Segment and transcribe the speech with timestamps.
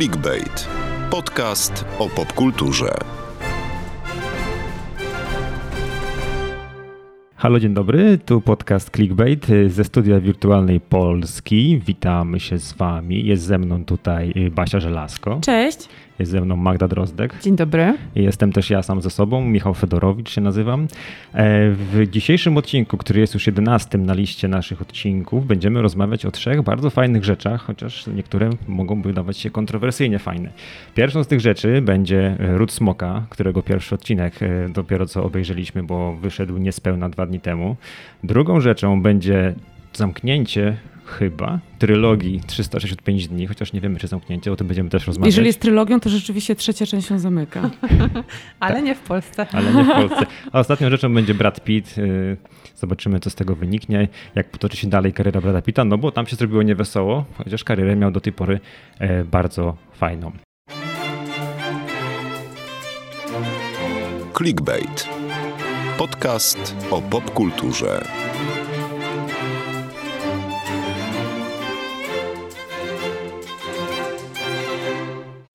[0.00, 0.68] Clickbait.
[1.10, 2.94] Podcast o popkulturze.
[7.36, 8.18] Halo, dzień dobry.
[8.18, 11.80] Tu podcast Clickbait ze studia wirtualnej Polski.
[11.86, 13.26] Witamy się z Wami.
[13.26, 15.38] Jest ze mną tutaj Basia Żelazko.
[15.42, 15.88] Cześć.
[16.20, 17.34] Jest ze mną Magda Drozdek.
[17.42, 17.94] Dzień dobry.
[18.14, 20.82] Jestem też ja sam ze sobą, Michał Fedorowicz się nazywam.
[20.82, 20.86] E,
[21.70, 26.62] w dzisiejszym odcinku, który jest już jedenastym na liście naszych odcinków, będziemy rozmawiać o trzech
[26.62, 30.50] bardzo fajnych rzeczach, chociaż niektóre mogą wydawać się kontrowersyjnie fajne.
[30.94, 36.16] Pierwszą z tych rzeczy będzie Ród Smoka, którego pierwszy odcinek e, dopiero co obejrzeliśmy, bo
[36.16, 37.76] wyszedł niespełna dwa dni temu.
[38.24, 39.54] Drugą rzeczą będzie
[39.92, 40.76] zamknięcie
[41.10, 45.26] chyba, trylogii 365 dni, chociaż nie wiemy, czy zamknięcie, o tym będziemy też rozmawiać.
[45.26, 47.70] Jeżeli jest trylogią, to rzeczywiście trzecia część się zamyka.
[48.60, 48.84] Ale tak.
[48.84, 49.46] nie w Polsce.
[49.52, 50.26] Ale nie w Polsce.
[50.52, 51.98] A ostatnią rzeczą będzie Brad Pitt.
[51.98, 52.36] Y,
[52.76, 56.26] zobaczymy, co z tego wyniknie, jak potoczy się dalej kariera Brada Pitta, no bo tam
[56.26, 58.60] się zrobiło niewesoło, chociaż karierę miał do tej pory
[58.98, 60.32] e, bardzo fajną.
[64.36, 65.08] Clickbait.
[65.98, 68.04] Podcast o popkulturze.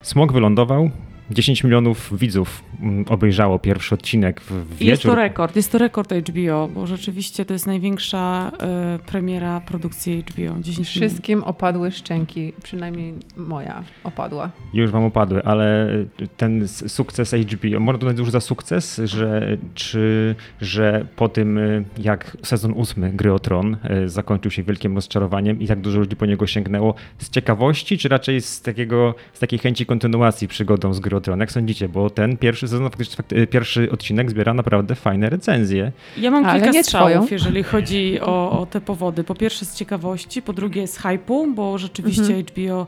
[0.06, 0.90] Smog wylądował,
[1.32, 4.88] 10 milionów widzów mm, obejrzało pierwszy odcinek w wieczór.
[4.88, 8.52] Jest to rekord, jest to rekord HBO, bo rzeczywiście to jest największa
[8.96, 10.56] y, premiera produkcji HBO.
[10.62, 14.52] 10 Wszystkim opadły szczęki, przynajmniej moja opadła.
[14.74, 15.90] Już wam opadły, ale
[16.38, 22.38] ten sukces HBO, można to już za sukces, że, czy, że po tym e, jak
[22.44, 26.26] sezon ósmy Gry o Tron e, zakończył się wielkim rozczarowaniem i tak dużo ludzi po
[26.26, 31.15] niego sięgnęło z ciekawości, czy raczej z, takiego, z takiej chęci kontynuacji przygodą z Gry
[31.22, 31.40] Tron.
[31.40, 31.90] Jak sądzicie?
[31.90, 32.90] Bo ten pierwszy sezon,
[33.32, 35.92] y, pierwszy odcinek zbiera naprawdę fajne recenzje.
[36.18, 37.28] Ja mam Ale kilka strzałów, twoją.
[37.32, 39.24] jeżeli chodzi o, o, te powody.
[39.24, 42.44] Po pierwsze z ciekawości, po drugie z hypu, bo rzeczywiście mhm.
[42.44, 42.88] HBO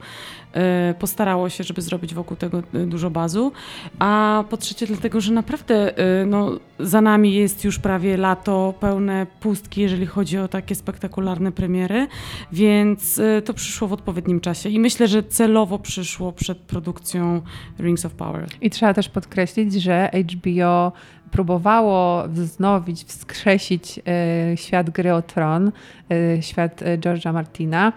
[1.00, 3.52] postarało się, żeby zrobić wokół tego y, dużo bazu.
[4.00, 5.94] A po trzecie dlatego, że naprawdę
[6.26, 12.08] no, za nami jest już prawie lato pełne pustki, jeżeli chodzi o takie spektakularne premiery,
[12.52, 14.70] więc to przyszło w odpowiednim czasie.
[14.70, 17.42] I myślę, że celowo przyszło przed produkcją
[17.80, 18.48] Rings of Power.
[18.62, 20.92] I trzeba też podkreślić, że HBO
[21.32, 25.72] próbowało wznowić, wskrzesić y, świat gry o tron,
[26.12, 27.94] y, świat George'a Martina.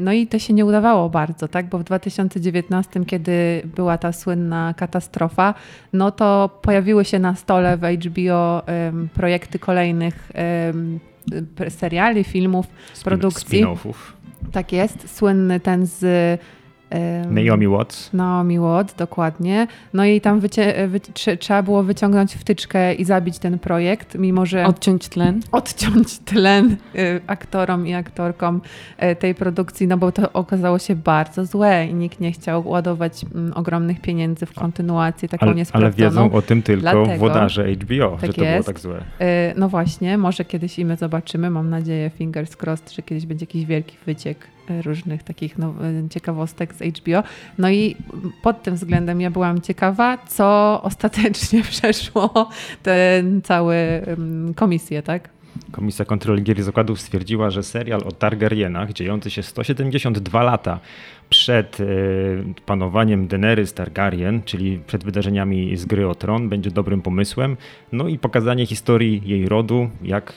[0.00, 1.68] No i to się nie udawało bardzo, tak?
[1.68, 5.54] Bo w 2019, kiedy była ta słynna katastrofa,
[5.92, 8.62] no to pojawiły się na stole w HBO
[9.14, 10.32] projekty kolejnych
[11.68, 13.64] seriali, filmów, Spin produkcji.
[13.64, 13.94] Spin-offów.
[14.52, 15.16] Tak jest.
[15.16, 16.40] Słynny ten z
[17.30, 18.12] Naomi Watts.
[18.12, 19.66] Naomi Watts, dokładnie.
[19.94, 20.40] No i tam
[21.38, 24.66] trzeba było wyciągnąć wtyczkę i zabić ten projekt, mimo że...
[24.66, 25.40] Odciąć tlen.
[25.52, 28.60] Odciąć tlen y, aktorom i aktorkom
[29.02, 33.24] y, tej produkcji, no bo to okazało się bardzo złe i nikt nie chciał ładować
[33.34, 36.04] mm, ogromnych pieniędzy w kontynuację taką ale, niesprawdzoną.
[36.04, 38.52] Ale wiedzą o tym tylko Dlatego, włodarze HBO, tak że to jest.
[38.52, 38.98] było tak złe.
[38.98, 39.04] Y,
[39.56, 43.64] no właśnie, może kiedyś i my zobaczymy, mam nadzieję, fingers crossed, że kiedyś będzie jakiś
[43.64, 44.46] wielki wyciek
[44.82, 45.74] różnych takich no,
[46.10, 47.22] ciekawostek z HBO.
[47.58, 47.96] No i
[48.42, 52.48] pod tym względem ja byłam ciekawa, co ostatecznie przeszło
[52.82, 53.76] ten cały
[54.56, 55.28] komisję, tak?
[55.70, 60.80] Komisja Kontroli Gier i Zakładów stwierdziła, że serial o Targaryenach, dziejący się 172 lata
[61.30, 61.84] przed e,
[62.66, 67.56] panowaniem Daenerys Targaryen, czyli przed wydarzeniami z gry o Tron, będzie dobrym pomysłem.
[67.92, 70.34] No i pokazanie historii jej rodu, jak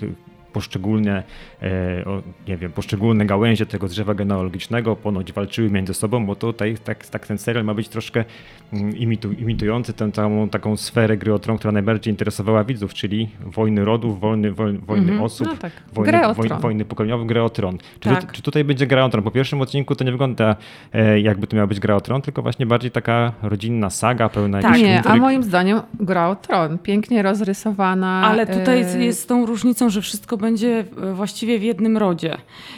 [0.53, 1.23] poszczególne,
[1.61, 7.07] e, nie wiem, poszczególne gałęzie tego drzewa genealogicznego ponoć walczyły między sobą, bo tutaj tak,
[7.07, 8.25] tak ten serial ma być troszkę
[8.73, 13.29] mm, imitu, imitujący tę całą taką sferę gry o tron, która najbardziej interesowała widzów, czyli
[13.45, 15.25] wojny rodów, wojny, wojny, wojny mm -hmm.
[15.25, 15.71] osób, no tak.
[15.93, 17.77] wojny, wojny, wojny pokoleniowe, grę o tron.
[17.99, 18.21] Czy, tak.
[18.23, 19.23] tu, czy, tutaj będzie gra o tron?
[19.23, 20.55] Po pierwszym odcinku to nie wygląda
[20.93, 24.61] e, jakby to miała być gra o tron, tylko właśnie bardziej taka rodzinna saga pełna
[24.61, 25.13] tak, nie, intryg.
[25.13, 28.21] a moim zdaniem gra o tron, pięknie rozrysowana.
[28.25, 29.05] Ale tutaj e...
[29.05, 32.37] jest z tą różnicą, że wszystko będzie właściwie w jednym rodzie.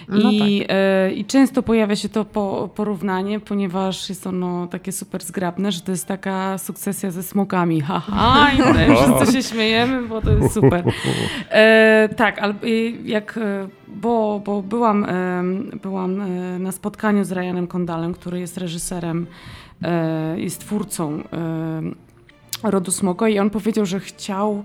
[0.09, 0.75] No I, tak.
[0.77, 5.81] e, I często pojawia się to po, porównanie, ponieważ jest ono takie super zgrabne, że
[5.81, 7.81] to jest taka sukcesja ze smokami.
[7.81, 8.57] Haha, i
[8.95, 10.83] wszyscy się śmiejemy, bo to jest super.
[11.49, 12.53] E, tak, ale
[13.05, 15.43] jak, e, bo, bo byłam, e,
[15.83, 19.27] byłam e, na spotkaniu z Ryanem Kondalem, który jest reżyserem,
[20.37, 21.23] jest twórcą
[22.63, 24.63] Rodu Smoka i on powiedział, że chciał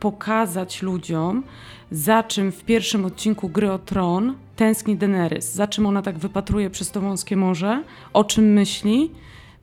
[0.00, 1.42] pokazać ludziom,
[1.90, 6.70] za czym w pierwszym odcinku Gry o Tron tęskni Daenerys, za czym ona tak wypatruje
[6.70, 7.82] przez to wąskie morze,
[8.12, 9.10] o czym myśli,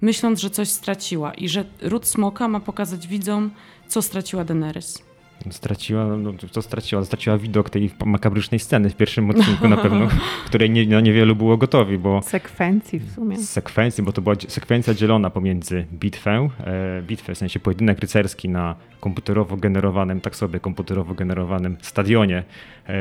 [0.01, 3.51] myśląc, że coś straciła i że ród smoka ma pokazać widzom,
[3.87, 5.06] co straciła Daenerys.
[5.49, 10.07] Straciła, no, to straciła, straciła widok tej makabrycznej sceny w pierwszym odcinku na pewno,
[10.47, 12.21] której nie, no, niewielu było gotowi, bo...
[12.21, 13.37] Sekwencji w sumie.
[13.37, 18.75] Sekwencji, bo to była sekwencja dzielona pomiędzy bitwę, e, bitwę w sensie pojedynek rycerski na
[18.99, 22.43] komputerowo generowanym, tak sobie komputerowo generowanym stadionie
[22.87, 22.93] e,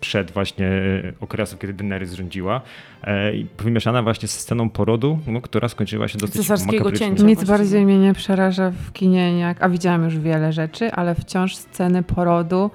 [0.00, 2.60] sprzed właśnie e, okresu, kiedy Daenerys rządziła
[3.04, 7.24] e, i wymieszana właśnie z sceną porodu, no, która skończyła się dosyć Cesarskiego cięcia.
[7.24, 11.56] Nic bardziej mnie nie przeraża w kinie, jak, a widziałam już wiele rzeczy, ale wciąż
[11.56, 12.70] sceny porodu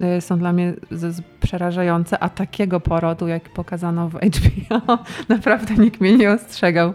[0.00, 0.74] e, są dla mnie
[1.40, 4.98] przerażające, a takiego porodu, jak pokazano w HBO,
[5.34, 6.94] naprawdę nikt mnie nie ostrzegał.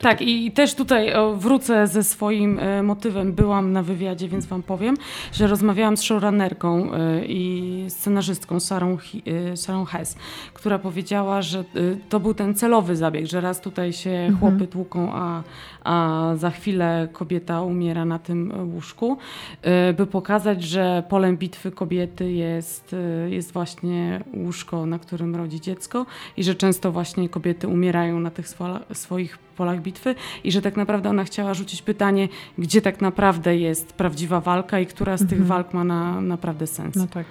[0.00, 3.32] Tak, i też tutaj wrócę ze swoim e, motywem.
[3.32, 4.96] Byłam na wywiadzie, więc wam powiem,
[5.32, 8.98] że rozmawiałam z showrunnerką e, i scenarzystką Sarą,
[9.52, 10.16] e, Sarą Hess,
[10.54, 11.64] która powiedziała, że
[12.08, 14.38] to był ten celowy zabieg, że raz tutaj się mhm.
[14.38, 15.42] chłopy tłuką, a,
[15.84, 19.18] a za chwilę kobieta umiera na tym łóżku,
[19.96, 22.96] by pokazać, że polem bitwy kobiety jest,
[23.28, 26.06] jest właśnie łóżko, na którym rodzi dziecko
[26.36, 28.48] i że często właśnie kobiety umierają na tych
[28.92, 30.14] swoich polach bitwy
[30.44, 32.28] i że tak naprawdę ona chciała rzucić pytanie,
[32.58, 35.46] gdzie tak naprawdę jest prawdziwa walka i która z tych mhm.
[35.48, 36.96] walk ma na, naprawdę sens.
[36.96, 37.26] No tak.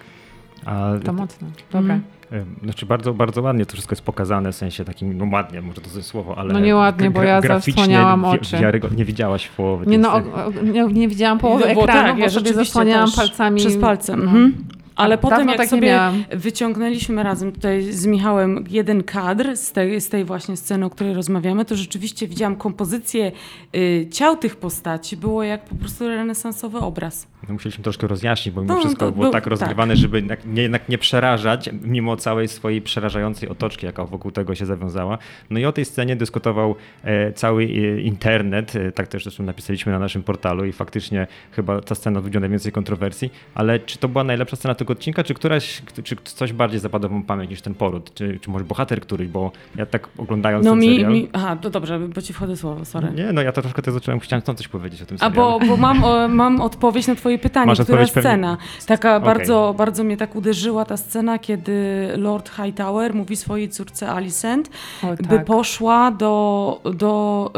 [0.65, 1.47] A, to mocno.
[1.71, 1.99] Dobra.
[2.31, 2.55] Mm.
[2.63, 5.89] Znaczy bardzo, bardzo ładnie to wszystko jest pokazane, w sensie takim, no ładnie, może to
[5.95, 6.53] jest słowo, ale...
[6.53, 8.57] No nieładnie, bo ja zasłaniałam oczy.
[8.57, 9.85] Wiarygo, nie widziałaś połowy.
[9.85, 10.21] Nie, no,
[10.63, 13.59] nie, nie widziałam połowy no, ekranu, tak, bo ja sobie zasłaniałam palcami.
[13.59, 14.13] Przez palce.
[14.13, 14.53] Mhm.
[14.97, 15.99] Ale potem jak tak sobie
[16.29, 21.13] wyciągnęliśmy razem tutaj z Michałem jeden kadr z tej, z tej właśnie sceny, o której
[21.13, 23.31] rozmawiamy, to rzeczywiście widziałam kompozycję
[23.75, 25.17] y, ciał tych postaci.
[25.17, 27.27] Było jak po prostu renesansowy obraz.
[27.49, 30.01] Musieliśmy troszkę rozjaśnić, bo mimo no, wszystko było był, tak rozgrywane, tak.
[30.01, 34.65] żeby jednak nie, jednak nie przerażać, mimo całej swojej przerażającej otoczki, jaka wokół tego się
[34.65, 35.17] zawiązała.
[35.49, 39.91] No i o tej scenie dyskutował e, cały e, internet, e, tak też zresztą napisaliśmy
[39.91, 44.23] na naszym portalu i faktycznie chyba ta scena wzbudziła najwięcej kontrowersji, ale czy to była
[44.23, 48.13] najlepsza scena tego odcinka, czy któraś, czy coś bardziej zapadło w pamięć niż ten poród,
[48.13, 51.13] czy, czy może bohater któryś, bo ja tak oglądając no ten mi, serial...
[51.13, 53.11] Mi, aha, to dobrze, bo ci wchodzę słowo, sorry.
[53.15, 55.41] Nie, no ja to troszkę też zacząłem, chciałem coś powiedzieć o tym serialu.
[55.41, 58.57] A bo, bo mam, o, mam odpowiedź na twoje pytanie, Masz która scena.
[58.57, 58.85] Pewnie...
[58.85, 59.25] Taka okay.
[59.25, 64.69] bardzo, bardzo mnie tak uderzyła ta scena, kiedy Lord Hightower mówi swojej córce Alicent,
[65.03, 65.27] o, tak.
[65.27, 67.51] by poszła do, do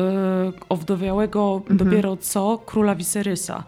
[0.50, 1.78] y, owdowiałego mhm.
[1.78, 3.64] dopiero co króla Viserysa.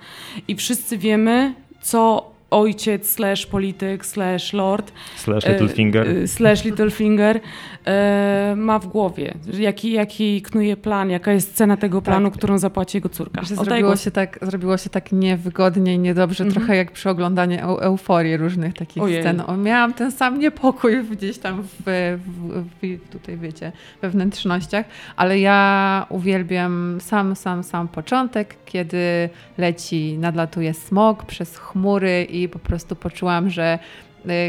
[0.47, 7.39] I wszyscy wiemy, co ojciec, slash polityk, slash lord, slash Littlefinger, e, slash Littlefinger
[7.85, 12.37] e, ma w głowie, jaki, jaki knuje plan, jaka jest cena tego planu, tak.
[12.37, 13.41] którą zapłaci jego córka.
[13.43, 16.57] Zrobiło, się tak, zrobiło się tak niewygodnie i niedobrze, mm -hmm.
[16.57, 19.21] trochę jak przy oglądaniu euforii różnych takich Ojej.
[19.21, 19.41] scen.
[19.47, 23.71] O, miałam ten sam niepokój gdzieś tam w, w, w, tutaj wiecie,
[24.01, 32.23] we wnętrznościach, ale ja uwielbiam sam, sam, sam początek, kiedy leci, nadlatuje smog przez chmury
[32.23, 33.79] i po prostu poczułam, że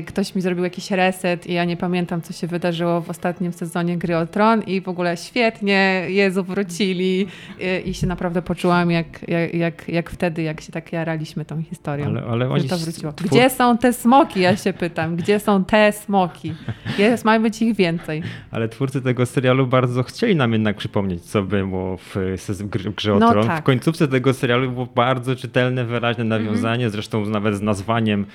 [0.07, 3.99] ktoś mi zrobił jakiś reset i ja nie pamiętam, co się wydarzyło w ostatnim sezonie
[3.99, 7.27] Gry o Tron i w ogóle świetnie, Jezu, wrócili
[7.61, 11.63] y, i się naprawdę poczułam jak, jak, jak, jak wtedy, jak się tak jaraliśmy tą
[11.63, 12.07] historią.
[12.07, 13.13] Ale, ale oni to wróciło.
[13.13, 13.29] Twór...
[13.29, 16.55] Gdzie są te smoki, ja się pytam, gdzie są te smoki?
[16.99, 18.23] Jest, ma być ich więcej.
[18.51, 22.17] Ale twórcy tego serialu bardzo chcieli nam jednak przypomnieć, co było w,
[22.49, 23.47] w Grze o no Tron.
[23.47, 23.63] Tak.
[23.63, 26.93] W końcówce tego serialu było bardzo czytelne, wyraźne nawiązanie, mm -hmm.
[26.93, 28.27] zresztą nawet z nazwaniem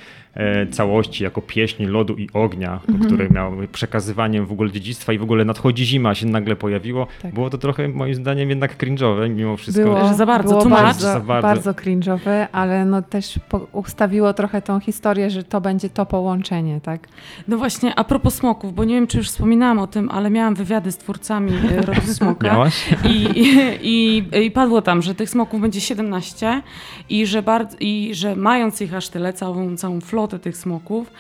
[0.72, 3.06] całości jako pieśń lodu i ognia, mm -hmm.
[3.06, 7.08] który miał przekazywaniem w ogóle dziedzictwa i w ogóle nadchodzi zima się nagle pojawiło.
[7.22, 7.34] Tak.
[7.34, 9.84] Było to trochę moim zdaniem jednak cringe'owe mimo wszystko.
[9.84, 11.48] Było, że za bardzo, było bardzo, za bardzo.
[11.48, 13.40] bardzo cringe'owe, ale no też
[13.72, 17.08] ustawiło trochę tą historię, że to będzie to połączenie, tak?
[17.48, 20.56] No właśnie, a propos smoków, bo nie wiem, czy już wspominałam o tym, ale miałam
[20.56, 22.70] wywiady z twórcami e, Rodu Smoka.
[23.06, 26.62] I, i, i, I padło tam, że tych smoków będzie 17
[27.10, 31.12] i że, bardzo, i że mając ich aż tyle, całą, całą flotę tych smoków,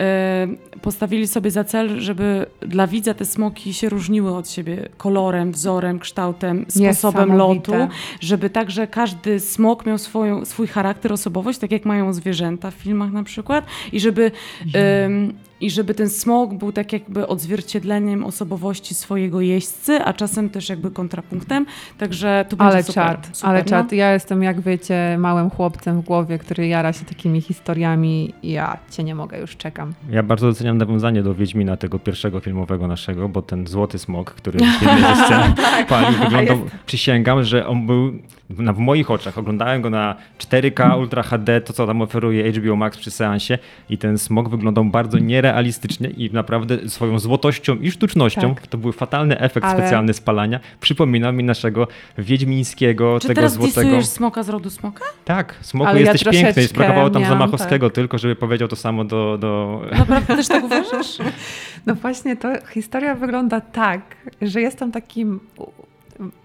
[0.00, 0.46] E,
[0.82, 5.98] postawili sobie za cel, żeby dla widza te smoki się różniły od siebie kolorem, wzorem,
[5.98, 7.72] kształtem, sposobem lotu,
[8.20, 13.12] żeby także każdy smok miał swoją, swój charakter, osobowość, tak jak mają zwierzęta w filmach
[13.12, 14.30] na przykład i żeby
[15.60, 20.90] i żeby ten smog był tak jakby odzwierciedleniem osobowości swojego jeźdźcy, a czasem też jakby
[20.90, 21.66] kontrapunktem.
[21.98, 23.04] Także to będzie ale super.
[23.04, 23.64] Czad, super, ale no?
[23.64, 23.92] czad.
[23.92, 28.76] Ja jestem, jak wiecie, małym chłopcem w głowie, który jara się takimi historiami i ja
[28.90, 29.94] cię nie mogę, już czekam.
[30.10, 34.58] Ja bardzo doceniam nawiązanie do Wiedźmina, tego pierwszego filmowego naszego, bo ten złoty smog, który
[34.58, 35.86] w jednej ze scen tak.
[35.86, 38.12] palił, wyglądał, przysięgam, że on był
[38.50, 42.98] w moich oczach, oglądałem go na 4K Ultra HD, to co tam oferuje HBO Max
[42.98, 43.58] przy seansie
[43.90, 48.66] i ten smog wyglądał bardzo nierealnie realistycznie i naprawdę swoją złotością i sztucznością, Tak.
[48.66, 51.88] to był fatalny efekt Ale- specjalny spalania, przypomina mi naszego
[52.18, 54.02] wiedźmińskiego, Czy tego teraz złotego...
[54.02, 55.04] smoka z rodu smoka?
[55.24, 58.76] Tak, Smoku Ale ja jesteś piękny, troszeczkę brakowało tam miałam, Zamachowskiego tylko, żeby powiedział to
[58.76, 59.38] samo do...
[59.40, 59.82] do...
[59.98, 61.18] Naprawdę też tak uważasz?
[61.86, 64.00] No właśnie, to historia wygląda tak,
[64.42, 65.26] że jest tam taki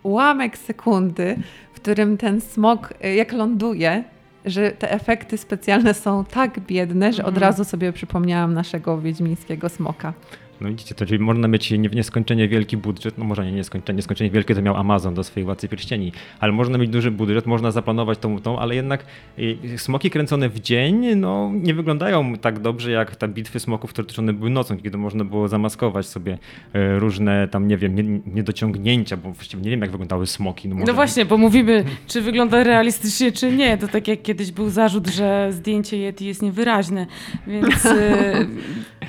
[0.03, 1.35] ułamek sekundy,
[1.73, 4.03] w którym ten smok, y, jak ląduje,
[4.45, 7.41] że te efekty specjalne są tak biedne, że od Mhm.
[7.41, 10.13] razu sobie przypomniałam naszego wiedźmińskiego smoka.
[10.61, 14.29] No widzicie, to czyli można mieć nie- nieskończenie wielki budżet, no może nie nieskończenie, nieskończenie
[14.29, 18.19] wielkie to miał Amazon do swojej Władcy Pierścieni, ale można mieć duży budżet, można zaplanować
[18.19, 19.05] tą, tą, ale jednak
[19.39, 24.07] y, smoki kręcone w dzień, no nie wyglądają tak dobrze jak te bitwy smoków, które
[24.07, 26.33] toczone były nocą, kiedy można było zamaskować sobie
[26.75, 30.69] y, różne tam, nie wiem, nie- niedociągnięcia, bo właściwie nie wiem jak wyglądały smoki.
[30.69, 30.75] No.
[30.87, 33.77] No właśnie, bo mówimy, czy wygląda realistycznie, czy nie.
[33.77, 37.07] To tak jak kiedyś był zarzut, że zdjęcie Yeti jest niewyraźne,
[37.47, 38.45] więc e,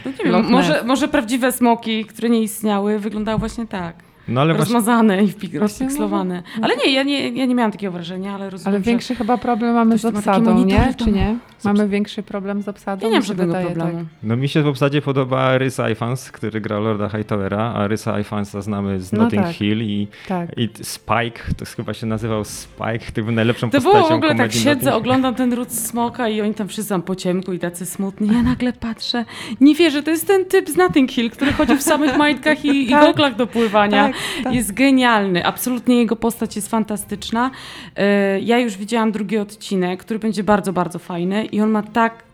[0.05, 4.06] no nie wiem, może, może prawdziwe smoki, które nie istniały, wyglądały właśnie tak.
[4.29, 6.43] No ale właśnie, Rozmazane i wpik- Właśnie rozpikselowane.
[6.63, 8.91] Ale nie ja, nie, ja nie miałam takiego wrażenia, ale rozumiem, Ale że...
[8.91, 10.95] większy chyba problem mamy z obsadą, nie?
[10.97, 11.37] Czy nie?
[11.65, 13.03] Mamy większy problem z obsadą?
[13.07, 13.93] Ja nie mam żadnego problemu.
[13.99, 14.07] tak.
[14.23, 18.63] no mi się w obsadzie podoba Rys Ifans, który gra Lorda Hightowera, a Rysa Ifansa
[18.63, 19.55] znamy z No Notting tak.
[19.55, 20.59] Hill i Tak.
[20.59, 24.35] I Spike, to chyba się nazywał Spike, który był najlepszą To postacią było w ogóle
[24.35, 27.87] tak, siedzę, oglądam ten ród smoka i oni tam wszyscy tam po ciemku i tacy
[27.87, 28.29] smutni.
[28.35, 29.25] Ja nagle patrzę,
[29.61, 32.87] nie wierzę, to jest ten typ z Notting Hill, który chodzi w samych majtkach i,
[32.87, 33.07] i Tak.
[33.07, 34.11] goglach do pływania.
[34.45, 34.55] Tak.
[34.55, 37.51] Jest genialny, absolutnie jego postać jest fantastyczna.
[37.97, 42.27] E, Ja już widziałam drugi odcinek, który będzie bardzo, bardzo fajny i on ma tak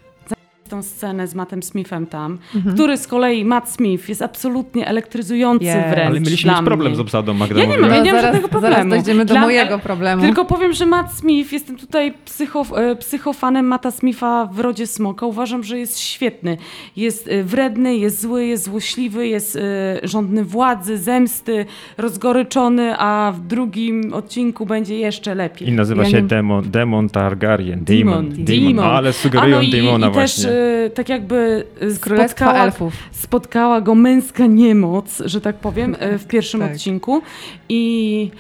[0.73, 2.75] tą scenę z Mattem Smithem tam, Mhm.
[2.75, 5.79] który z kolei, Matt Smith, jest absolutnie elektryzujący Jest.
[5.89, 6.97] wręcz Ale mieliśmy dla mieć problem mnie.
[6.97, 8.91] z obsadą, Magda Ja nie mam, ja nie mam zaraz, żadnego zaraz problemu.
[8.91, 10.23] dojdziemy do Dla- mojego problemu.
[10.23, 15.27] Tylko powiem, że Matt Smith, jestem tutaj psycho, e, psychofanem Matta Smitha w rodzie Smoka.
[15.27, 16.57] Uważam, że jest świetny.
[16.97, 19.61] Jest e, wredny, jest zły, jest złośliwy, jest e,
[20.03, 21.67] żądny władzy, zemsty,
[21.99, 25.69] rozgoryczony, a w drugim odcinku będzie jeszcze lepiej.
[25.69, 27.85] I nazywa Ja się nie- Demon, Demon Targaryen.
[27.85, 28.85] Demon, Demon, Demon.
[28.85, 30.51] Ale sugerują A no i, Demona i też właśnie.
[30.51, 30.62] e,
[30.95, 31.65] tak jakby
[31.95, 32.95] spotkała, Elfów.
[33.13, 36.73] spotkała go męska niemoc, że tak powiem, e, w pierwszym Tak.
[36.73, 37.23] odcinku.
[37.69, 38.31] I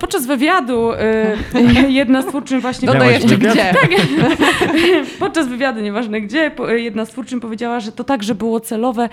[0.00, 1.36] podczas wywiadu e,
[1.88, 2.86] jedna z twórczyń właśnie...
[2.86, 3.54] Dodaj Miałaś jeszcze wywiad?
[3.54, 3.74] gdzie.
[5.20, 9.08] Podczas wywiadu, nieważne gdzie, jedna z twórczyń powiedziała, że to także było celowe,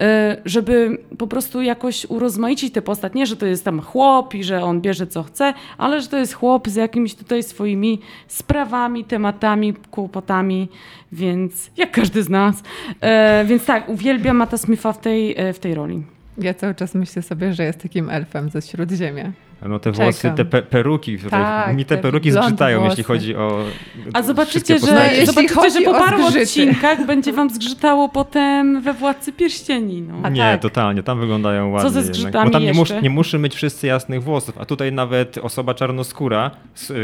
[0.00, 3.14] e, żeby po prostu jakoś urozmaicić tę postać.
[3.14, 6.18] Nie, że to jest tam chłop i że on bierze co chce, ale że to
[6.18, 10.68] jest chłop z jakimiś tutaj swoimi sprawami, tematami, kłopotami,
[11.12, 12.62] więc jak każdy z nas.
[13.00, 16.02] E, Więc tak, uwielbiam Mata Smitha w tej, e, w tej roli.
[16.38, 19.32] Ja cały czas myślę sobie, że jest takim elfem ze Śródziemia.
[19.68, 20.04] No te Czekam.
[20.04, 22.90] włosy, te pe peruki, Tak, mi te te peruki zgrzytają, włosy.
[22.90, 23.64] jeśli chodzi o
[24.12, 26.42] A zobaczycie, że, jeśli zobaczycie, chodzi że po o paru zgrzyty.
[26.42, 30.02] odcinkach będzie wam zgrzytało potem we Władcy Pierścieni.
[30.02, 30.14] No.
[30.22, 30.60] A Nie, tak.
[30.60, 31.90] totalnie, tam wyglądają ładnie.
[31.90, 32.16] ze jednak.
[32.16, 35.74] zgrzytami Bo tam nie, mus, nie muszy mieć wszyscy jasnych włosów, a tutaj nawet osoba
[35.74, 36.50] czarnoskóra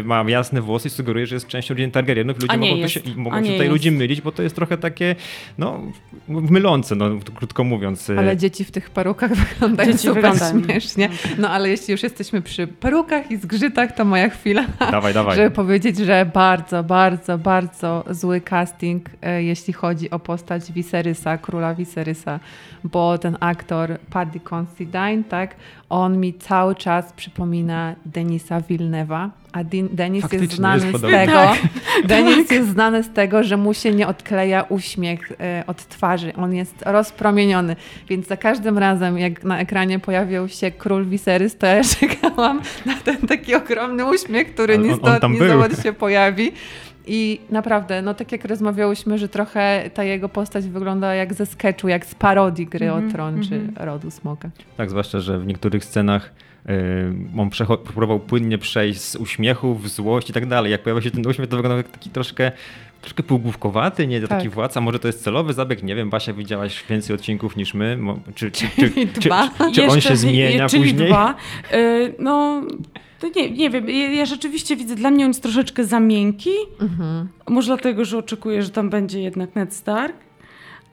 [0.05, 2.37] ma jasne włosy i sugeruje, że jest częścią rodziny Targaryenów.
[2.37, 2.95] Ludzie A nie mogą, jest.
[2.95, 3.71] się, mogą się tutaj jest.
[3.71, 5.17] ludzi mylić, bo to jest trochę takie,
[5.59, 5.81] no,
[6.29, 8.11] mylące, no, krótko mówiąc.
[8.19, 10.63] Ale dzieci w tych perukach wyglądają Dzieci super wyglądają.
[10.65, 11.09] śmiesznie.
[11.39, 15.37] No ale jeśli już jesteśmy przy perukach i zgrzytach, to moja chwila, Dawaj, dawaj.
[15.37, 21.75] żeby powiedzieć, że bardzo, bardzo, bardzo zły casting, e, jeśli chodzi o postać Viserysa, króla
[21.75, 22.41] Viserysa,
[22.85, 25.57] bo ten aktor Paddy Considine, tak,
[25.89, 31.03] on mi cały czas przypomina Denisa Villeneuve'a, a Din- Denis Faktycznie jest znany jest z
[31.03, 31.59] tego, Tak.
[32.09, 36.33] Denis jest znany z tego, że mu się nie odkleja uśmiech e, od twarzy.
[36.37, 37.77] On jest rozpromieniony.
[38.09, 42.95] Więc za każdym razem, jak na ekranie pojawił się król Viserys, to ja czekałam na
[42.95, 45.49] ten taki ogromny uśmiech, który ni on- on stąd, tam ni był.
[45.49, 46.53] zowąd się pojawi.
[47.09, 51.89] I naprawdę, no tak jak rozmawiałyśmy, że trochę ta jego postać wygląda jak ze sketchu,
[51.89, 53.87] jak z parodii gry Mhm, o tron czy mhm.
[53.89, 54.51] rodu smoka.
[54.77, 56.33] Tak, zwłaszcza, że w niektórych scenach
[57.39, 57.51] on
[57.85, 60.73] próbował płynnie przejść z uśmiechu w złość i tak dalej.
[60.73, 62.53] Jak pojawia się ten uśmiech, to wygląda jak taki troszkę,
[63.01, 64.51] troszkę półgłówkowaty, nie taki Tak.
[64.55, 64.81] władca.
[64.81, 66.11] Może to jest celowy zabieg, nie wiem.
[66.11, 67.99] Basia, widziałaś więcej odcinków niż my.
[68.35, 69.49] Czy, czy, czy, czy, dwa.
[69.49, 71.09] czy, czy on Jeszcze się zmienia czyli później?
[71.09, 71.35] Dwa.
[71.75, 72.63] Y, No,
[73.21, 73.89] to nie, nie wiem.
[73.89, 76.51] Ja, ja rzeczywiście widzę, dla mnie on jest troszeczkę za miękki.
[76.81, 77.29] Mhm.
[77.49, 80.17] Może dlatego, że oczekuję, że tam będzie jednak Ned Stark.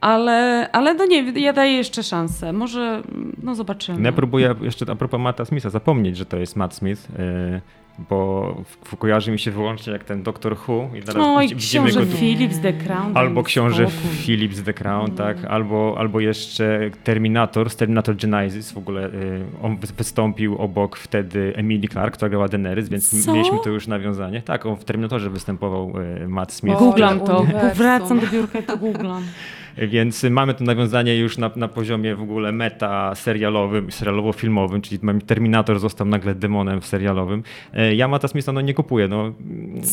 [0.03, 2.53] Ale, ale no nie, ja daję jeszcze szansę.
[2.53, 3.01] Może,
[3.43, 3.99] no zobaczymy.
[3.99, 7.61] No ja próbuję jeszcze a propos Matta Smitha zapomnieć, że to jest Matt Smith, y,
[8.09, 8.55] bo
[8.99, 12.11] kojarzy mi się wyłącznie jak ten Doctor Who i teraz Oj, widzi- widzimy książę go
[12.11, 12.17] tu.
[12.17, 13.17] Philips The Crown.
[13.17, 14.17] Albo książę spokój.
[14.17, 19.07] Philips The Crown, tak, albo, albo jeszcze Terminator z Terminator Genesis w ogóle.
[19.07, 23.33] Y, on wy- wystąpił obok wtedy Emily Clark, która grała Daenerys, więc Co?
[23.33, 24.41] mieliśmy tu już nawiązanie.
[24.41, 25.93] Tak, on w Terminatorze występował
[26.23, 26.79] y, Matt Smith.
[26.79, 27.45] Googlam to.
[27.75, 29.23] Wracam do biurka i to googlam.
[29.77, 35.79] Więc mamy to nawiązanie już na, na poziomie w ogóle meta serialowym, serialowo-filmowym, czyli Terminator
[35.79, 37.43] został nagle demonem w serialowym.
[37.73, 39.07] E, ja Mata Smitha no, nie kupuję.
[39.07, 39.33] No,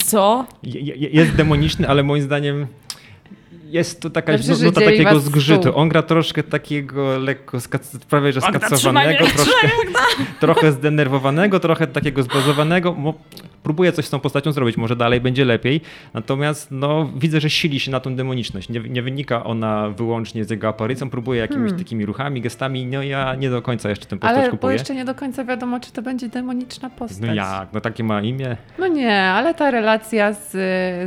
[0.04, 0.46] Co?
[0.96, 2.66] Jest demoniczny, ale moim zdaniem
[3.70, 5.76] jest to taka no, nuta takiego zgrzytu.
[5.76, 7.58] On gra troszkę takiego lekko,
[8.08, 9.68] prawie że skacowanego, troszkę,
[10.40, 12.96] trochę zdenerwowanego, trochę takiego zbazowanego
[13.62, 15.80] próbuje coś z tą postacią zrobić, może dalej będzie lepiej,
[16.14, 18.68] natomiast no, widzę, że sili się na tą demoniczność.
[18.68, 21.78] Nie, nie wynika ona wyłącznie z jego aparycją, próbuje jakimiś hmm.
[21.78, 24.68] takimi ruchami, gestami, no ja nie do końca jeszcze tę postać ale, kupuję.
[24.68, 27.20] Ale jeszcze nie do końca wiadomo, czy to będzie demoniczna postać.
[27.28, 27.72] No jak?
[27.72, 28.56] No takie ma imię?
[28.78, 30.50] No nie, ale ta relacja z,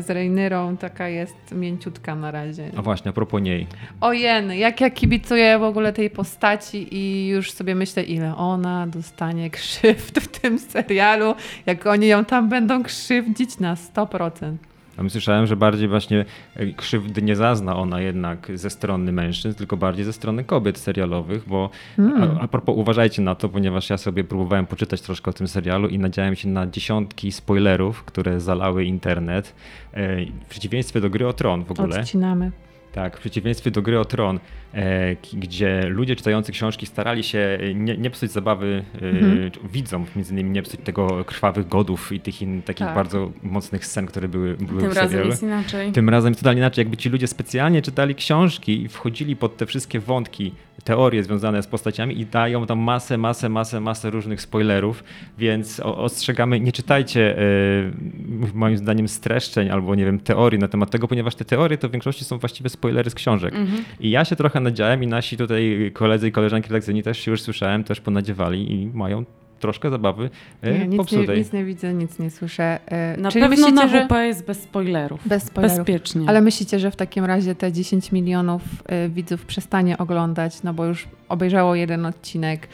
[0.05, 2.52] z Reinyrą taka jest mięciutka na razie.
[2.77, 3.67] A właśnie, a propos niej.
[4.01, 9.49] Ojen, jak ja kibicuję w ogóle tej postaci i już sobie myślę, ile ona dostanie
[9.49, 14.55] krzywd w tym serialu, jak oni ją tam będą krzywdzić na 100%.
[14.97, 19.57] A my słyszałem, że bardziej właśnie e, krzywdy nie zazna ona jednak ze strony mężczyzn,
[19.57, 22.37] tylko bardziej ze strony kobiet serialowych, bo hmm.
[22.37, 25.87] a, a propos uważajcie na to, ponieważ ja sobie próbowałem poczytać troszkę o tym serialu
[25.87, 29.55] i nadziałem się na dziesiątki spoilerów, które zalały internet.
[29.93, 31.99] E, w przeciwieństwie do gry o Tron w ogóle.
[31.99, 32.51] Odcinamy.
[32.93, 34.39] Tak, w przeciwieństwie do gry o Tron,
[34.73, 39.51] e, gdzie ludzie czytający książki starali się nie, nie psuć zabawy e, mhm.
[39.71, 42.95] widzom, między innymi nie psuć tego krwawych godów i tych in, takich tak.
[42.95, 45.17] bardzo mocnych scen, które były, były Tym w serialu.
[45.17, 45.91] razem jest inaczej.
[45.91, 46.81] Tym razem totalnie inaczej.
[46.81, 51.67] Jakby ci ludzie specjalnie czytali książki i wchodzili pod te wszystkie wątki, teorie związane z
[51.67, 55.03] postaciami i dają tam masę, masę, masę, masę różnych spoilerów,
[55.37, 57.43] więc ostrzegamy, nie czytajcie e,
[58.53, 61.91] moim zdaniem streszczeń albo nie wiem, teorii na temat tego, ponieważ te teorie to w
[61.91, 63.55] większości są właściwie spoilery z książek.
[63.55, 63.83] Mhm.
[63.99, 67.41] I ja się trochę nadziałem i nasi tutaj koledzy i koleżanki redakcyjni też się już
[67.41, 69.25] słyszałem, też ponadziewali i mają
[69.63, 70.29] troszkę zabawy
[70.61, 72.79] e, nie, nic Nie, nic nie widzę, nic nie słyszę.
[72.85, 74.27] E, na Czyli pewno myślicie, na WP że...
[74.27, 75.27] jest bez spoilerów.
[75.27, 75.77] Bez spoilerów.
[75.77, 76.25] Bezpiecznie.
[76.27, 80.85] Ale myślicie, że w takim razie te 10 milionów e, widzów przestanie oglądać, no bo
[80.85, 82.67] już obejrzało jeden odcinek,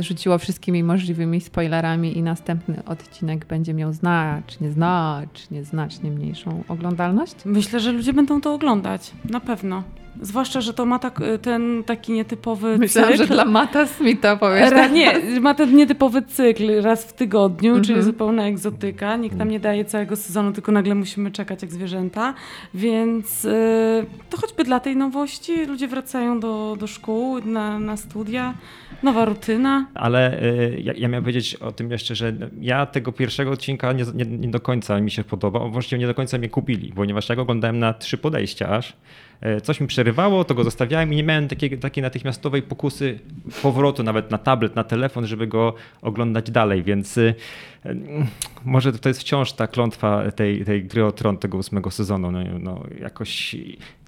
[0.00, 7.34] rzuciło wszystkimi możliwymi spoilerami i następny odcinek będzie miał znacznie, znacznie, znacznie mniejszą oglądalność?
[7.44, 9.12] Myślę, że ludzie będą to oglądać.
[9.24, 9.82] Na pewno.
[10.20, 13.24] Zwłaszcza, że to ma tak, ten taki nietypowy Myślałam, cykl.
[13.24, 14.70] że dla Mata Smitha powiesz.
[14.70, 17.86] Ra, nie, ma ten nietypowy cykl raz w tygodniu, mm -hmm.
[17.86, 19.16] czyli zupełna egzotyka.
[19.16, 22.34] Nikt tam nie daje całego sezonu, tylko nagle musimy czekać jak zwierzęta.
[22.74, 23.50] Więc yy,
[24.30, 28.54] to choćby dla tej nowości ludzie wracają do, do szkół, na, na studia.
[29.02, 29.86] Nowa rutyna.
[29.94, 34.04] Ale y, ja, ja miałem powiedzieć o tym jeszcze, że ja tego pierwszego odcinka nie,
[34.14, 35.70] nie, nie do końca mi się podobał.
[35.70, 38.96] Właściwie nie do końca mnie kupili, ponieważ ja go oglądałem na trzy podejścia aż.
[39.40, 43.18] E, coś mi przerywało, to go zostawiałem i nie miałem takiej, takiej natychmiastowej pokusy
[43.62, 47.34] powrotu nawet na tablet, na telefon, żeby go oglądać dalej, więc y,
[48.64, 52.30] może to jest wciąż ta klątwa tej, tej gry o tron tego ósmego sezonu.
[52.30, 53.56] No, no jakoś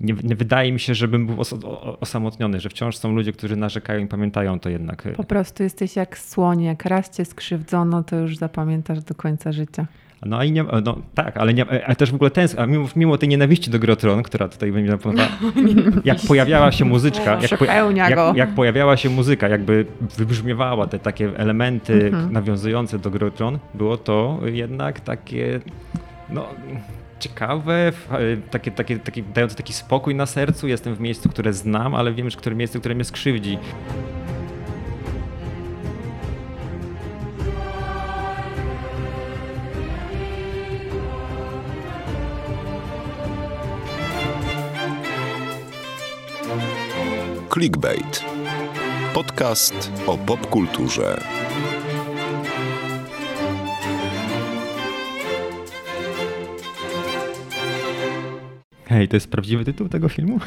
[0.01, 1.55] nie, nie, wydaje mi się, żebym był os
[2.01, 5.09] osamotniony, że wciąż są ludzie, którzy narzekają i pamiętają to jednak.
[5.17, 9.87] Po prostu jesteś jak słoń, jak raz cię skrzywdzono, to już zapamiętasz do końca życia.
[10.25, 13.19] No i nie, no tak, ale, nie, ale też w ogóle tęsknię, a mimo, mimo
[13.19, 15.29] tej nienawiści do Grotron, która tutaj będzie napominała,
[16.05, 21.39] jak pojawiała się muzyczka, jak, po, jak, jak, pojawiała się muzyka, jakby wybrzmiewała te takie
[21.39, 22.33] elementy mhm.
[22.33, 25.61] nawiązujące do Grotron, było to jednak takie,
[26.29, 26.49] no
[27.19, 27.93] ciekawe,
[28.51, 30.69] takie, takie, takie, dające taki spokój na sercu.
[30.69, 33.59] Jestem w miejscu, które znam, ale wiem, że które miejsce, które mnie skrzywdzi.
[47.53, 48.25] Clickbait.
[49.15, 51.44] Podcast o popkulturze.
[58.95, 60.41] Hej, to jest prawdziwy tytuł tego filmu?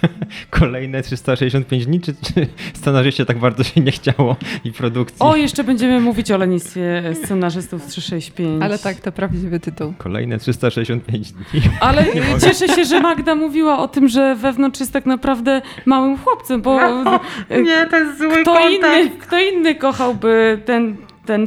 [0.50, 5.16] Kolejne 365 dni, czy, czy scenarzyście tak bardzo się nie chciało i produkcji?
[5.18, 8.62] O, jeszcze będziemy mówić o lenistwie scenarzystów 365.
[8.62, 9.94] Ale tak, to prawdziwy tytuł.
[9.98, 11.44] Kolejne 365 dni.
[11.80, 12.06] Ale
[12.44, 17.02] cieszę się, że Magda mówiła o tym, że wewnątrz jest tak naprawdę małym chłopcem, bo...
[17.04, 17.20] No,
[17.66, 20.96] nie, to jest zły kto inny, kto inny kochałby ten
[21.30, 21.46] ten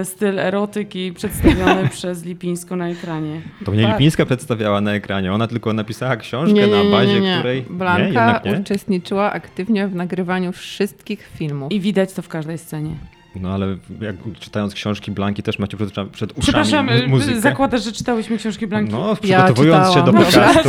[0.00, 3.40] e, styl erotyki przedstawiony przez Lipińską na ekranie.
[3.64, 3.86] To nie.
[3.86, 7.62] Lipińska przedstawiała na ekranie, ona tylko napisała książkę nie, nie, nie, na bazie, której...
[7.70, 11.72] Blanka uczestniczyła aktywnie w nagrywaniu wszystkich filmów.
[11.72, 12.96] I widać to w każdej scenie.
[13.40, 17.40] No ale jak czytając książki Blanki też macie przed, przed uszami Przepraszam, mu- muzykę.
[17.40, 18.92] zakładasz, że czytałyśmy książki Blanki?
[18.92, 20.68] No, Ja przygotowując się do podcastu,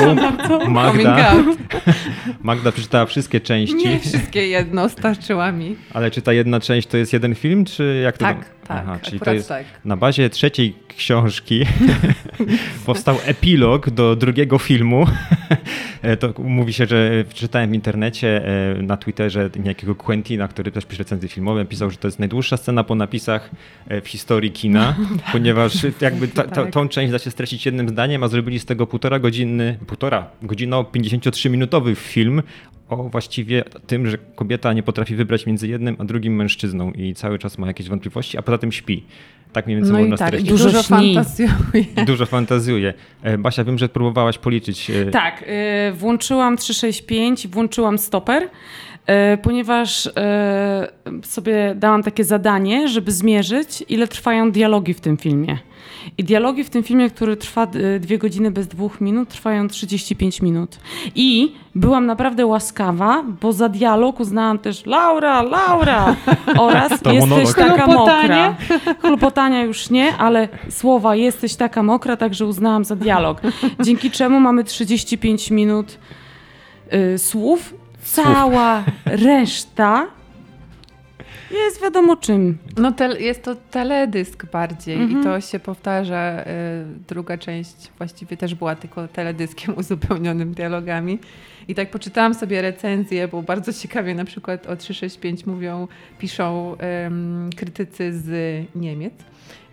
[0.69, 1.59] Magda, Coming
[2.43, 5.75] Magda przeczytała wszystkie części, Nie wszystkie jedno starczyła mi.
[5.93, 8.77] ale czy ta jedna część to jest jeden film, czy jak to Tak, tam- tak,
[8.83, 9.65] Aha, czyli to jest tak.
[9.85, 11.65] na bazie trzeciej książki
[12.85, 15.05] powstał epilog do drugiego filmu.
[16.01, 18.45] E, to mówi się, że czytałem w internecie
[18.77, 22.56] e, na Twitterze niejakiego Quentina, który też pisze recenzje filmowe, pisał, że to jest najdłuższa
[22.57, 23.49] scena po napisach
[23.87, 24.95] e, w historii kina,
[25.31, 26.71] ponieważ jakby ta, ta, Tak.
[26.73, 30.83] tą część da się streścić jednym zdaniem, a zrobili z tego półtora godziny, półtora godzino
[30.83, 32.43] 53-minutowy film
[32.89, 37.39] o właściwie tym, że kobieta nie potrafi wybrać między jednym a drugim mężczyzną i cały
[37.39, 39.03] czas ma jakieś wątpliwości, a poza tym śpi.
[39.53, 40.49] Tak mniej więcej No można i tak, streścić.
[40.49, 41.51] Dużo dużo fantazjuje.
[42.07, 42.93] Dużo fantazjuje.
[43.23, 44.89] E, Basia, wiem, że próbowałaś policzyć.
[44.89, 45.43] e, Tak,
[45.93, 48.49] włączyłam 365, włączyłam stoper,
[49.41, 50.11] ponieważ y,
[51.23, 55.57] sobie dałam takie zadanie, żeby zmierzyć, ile trwają dialogi w tym filmie.
[56.17, 60.41] I dialogi w tym filmie, który trwa y, dwie godziny bez dwóch minut, trwają 35
[60.41, 60.79] minut.
[61.15, 66.15] I byłam naprawdę łaskawa, bo za dialog uznałam też Laura, Laura
[66.59, 67.55] oraz To jesteś monolog.
[67.55, 68.55] taka Chlopotanie?
[68.69, 68.93] mokra.
[69.01, 73.41] Chlopotania już nie, ale słowa jesteś taka mokra, także uznałam za dialog.
[73.79, 75.97] Dzięki czemu mamy 35 minut
[76.93, 77.73] y, słów.
[78.11, 80.07] Cała reszta
[81.51, 82.57] jest wiadomo czym.
[82.77, 85.21] No tel, jest to teledysk bardziej Mhm.
[85.21, 86.41] i to się powtarza.
[86.41, 86.45] Y,
[87.07, 91.19] druga część właściwie też była tylko teledyskiem uzupełnionym dialogami.
[91.67, 95.87] I tak poczytałam sobie recenzję, bo bardzo ciekawie na przykład o 365 mówią,
[96.19, 96.75] piszą
[97.55, 99.13] krytycy z Niemiec.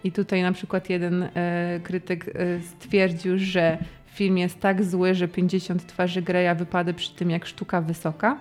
[0.05, 3.79] I tutaj na przykład jeden e, krytyk e, stwierdził, że
[4.14, 8.38] film jest tak zły, że 50 twarzy Greya wypada przy tym jak sztuka wysoka.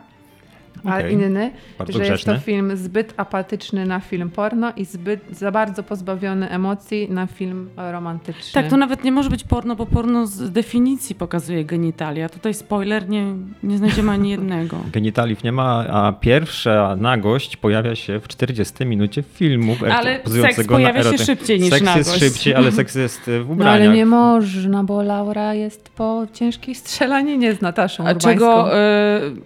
[0.86, 1.14] A Okej.
[1.14, 2.34] inny, Bardzo że jest grzeczne.
[2.34, 7.70] to film zbyt apatyczny na film porno i zbyt za bardzo pozbawiony emocji na film
[7.92, 8.52] romantyczny.
[8.62, 12.30] Tak, to nawet nie może być porno, bo porno z definicji pokazuje genitalia.
[12.30, 13.26] Tutaj spoiler, nie,
[13.64, 14.78] nie znajdziemy ani jednego.
[14.92, 19.76] Genitaliów nie ma, a pierwsza nagość pojawia się w 40 minucie filmu.
[19.98, 21.98] Ale seks pojawia się eroty- szybciej niż Seks nagość.
[22.08, 23.76] jest szybciej, ale seks jest w No ubraniach.
[23.76, 28.30] ale nie można, bo Laura jest po ciężkiej strzelaninie z Nataszą A Urbańską.
[28.30, 28.78] czego,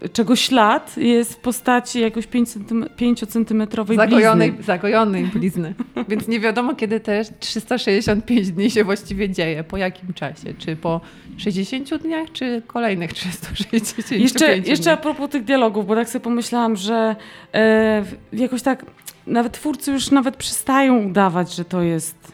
[0.06, 4.66] y, czego ślad jest w postaci jakoś 5-centymetrowej zagojonej, blizny.
[4.66, 5.74] zagojonej blizny.
[6.10, 10.54] Więc nie wiadomo, kiedy te 365 dni się właściwie dzieje, po jakim czasie.
[10.58, 11.02] Czy po
[11.38, 14.70] 60 dniach, czy kolejnych 365 Jeszcze, dni.
[14.70, 17.16] jeszcze a propos tych dialogów, bo tak sobie pomyślałam, że
[17.54, 18.04] e,
[18.34, 18.86] jakoś tak
[19.28, 22.32] nawet twórcy już nawet przestają udawać, że to jest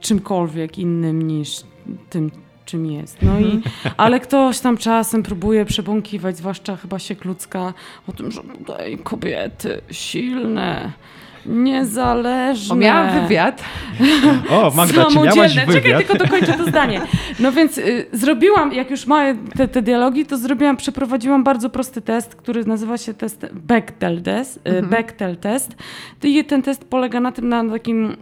[0.00, 1.60] czymkolwiek innym niż
[2.10, 2.30] tym,
[2.66, 3.22] czym jest.
[3.22, 3.62] No i,
[3.96, 7.74] ale ktoś tam czasem próbuje przebąkiwać, zwłaszcza chyba się ludzka,
[8.08, 10.92] o tym, że tutaj kobiety silne,
[11.46, 12.74] niezależne.
[12.74, 13.62] O, miałam wywiad.
[14.50, 15.66] O, Magda, czy miałaś Samodzielne.
[15.66, 15.98] Czekaj, wywiad?
[15.98, 17.00] tylko dokończę to zdanie.
[17.40, 22.00] No więc y, zrobiłam, jak już mamy te, te dialogi, to zrobiłam, przeprowadziłam bardzo prosty
[22.00, 24.60] test, który nazywa się test Bechtel test.
[24.68, 25.76] y, Bechtel test.
[26.22, 28.16] I ten test polega na tym, na takim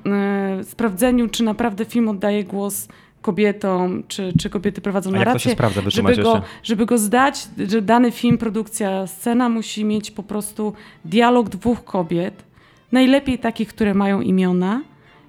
[0.60, 2.88] y, sprawdzeniu, czy naprawdę film oddaje głos
[3.24, 5.50] kobietom, czy, czy kobiety prowadzą A jak to narrację.
[5.50, 5.80] się sprawdza?
[5.88, 10.72] żeby go, żeby go zdać, że dany film, produkcja, scena musi mieć po prostu
[11.04, 12.44] dialog dwóch kobiet,
[12.92, 14.82] najlepiej takich, które mają imiona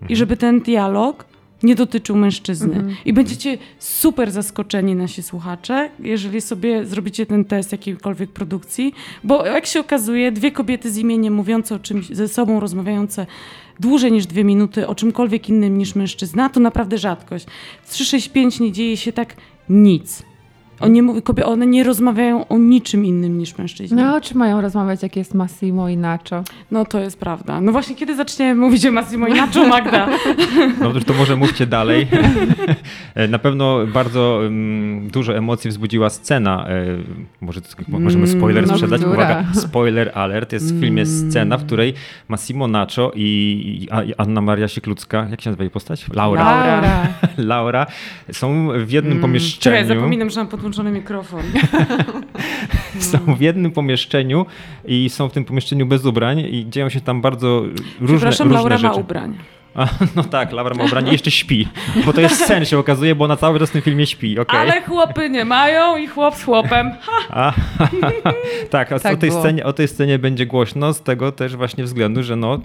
[0.10, 1.25] i żeby ten dialog
[1.63, 2.95] nie dotyczył mężczyzny.
[3.05, 9.65] I będziecie super zaskoczeni, nasi słuchacze, jeżeli sobie zrobicie ten test jakiejkolwiek produkcji, bo jak
[9.65, 13.25] się okazuje, dwie kobiety z imieniem mówiące o czymś, ze sobą rozmawiające
[13.79, 17.45] dłużej niż dwie minuty o czymkolwiek innym niż mężczyzna, to naprawdę rzadkość.
[17.83, 19.35] W 365 nie dzieje się tak
[19.69, 20.23] nic.
[20.79, 23.97] Oni nie mówi, kobie, one nie rozmawiają o niczym innym niż mężczyźni.
[23.97, 26.43] No, o czym mają rozmawiać, jak jest Massimo i Nacho?
[26.71, 27.61] No to jest prawda.
[27.61, 30.07] No właśnie, kiedy zaczniemy mówić o Massimo Inacho, Magda?
[30.81, 32.07] No to może mówcie dalej.
[33.29, 36.67] Na pewno bardzo mm, dużo emocji wzbudziła scena.
[36.69, 36.85] e,
[37.41, 39.01] Może możemy spoiler no, sprzedać.
[39.01, 39.13] która?
[39.13, 40.53] Uwaga, spoiler alert.
[40.53, 41.93] Jest w filmie scena, w której
[42.27, 46.05] Massimo Nacho i i i Anna Maria Sieklucka, jak się nazywa jej postać?
[46.13, 46.43] Laura.
[46.43, 47.07] Laura.
[47.38, 47.85] Laura
[48.31, 49.88] są w jednym Czekaj, pomieszczeniu.
[49.88, 51.41] zapominam, że mam podłączony mikrofon.
[52.99, 54.45] Są w jednym pomieszczeniu
[54.86, 57.62] i są w tym pomieszczeniu bez ubrań i dzieją się tam bardzo
[57.99, 58.93] różne, Przepraszam, różne Laura rzeczy.
[58.93, 59.38] ma ubrań.
[59.75, 61.67] A, no tak, Laura ma ubranie jeszcze śpi,
[62.05, 64.59] bo to jest sen się okazuje, bo ona cały czas w tym filmie śpi, okej.
[64.59, 66.91] Ale chłopy nie mają i chłop z chłopem.
[67.29, 67.53] A,
[68.69, 69.41] tak, a Tak o, tej było.
[69.41, 72.59] scenie, o tej scenie będzie głośno z tego też właśnie względu, że no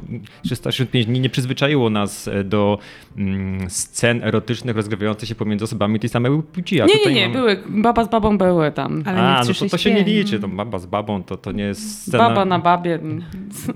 [0.45, 2.79] 365 dni nie przyzwyczaiło nas e, do
[3.17, 6.77] mm, scen erotycznych rozgrywających się pomiędzy osobami tej samej płci.
[6.77, 9.03] Nie, nie, nie, mamy- były, baba z babą były tam.
[9.07, 10.07] Ale A, nie no to, to się nie 365.
[10.07, 12.99] liczy, to baba z babą, to, to nie jest scena, Baba na babie.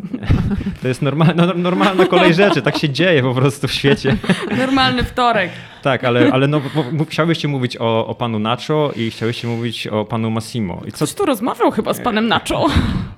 [0.83, 4.17] to jest normalna, no, normalna kolej rzeczy, tak się dzieje po prostu w świecie.
[4.59, 5.51] Normalny wtorek.
[5.83, 6.61] Tak, ale, ale no,
[7.09, 10.83] chciałbyście mówić o, o panu Nacho i chciałbyście mówić o panu Massimo.
[10.87, 10.97] I co?
[10.97, 12.67] Ktoś tu rozmawiał chyba z panem Nacho.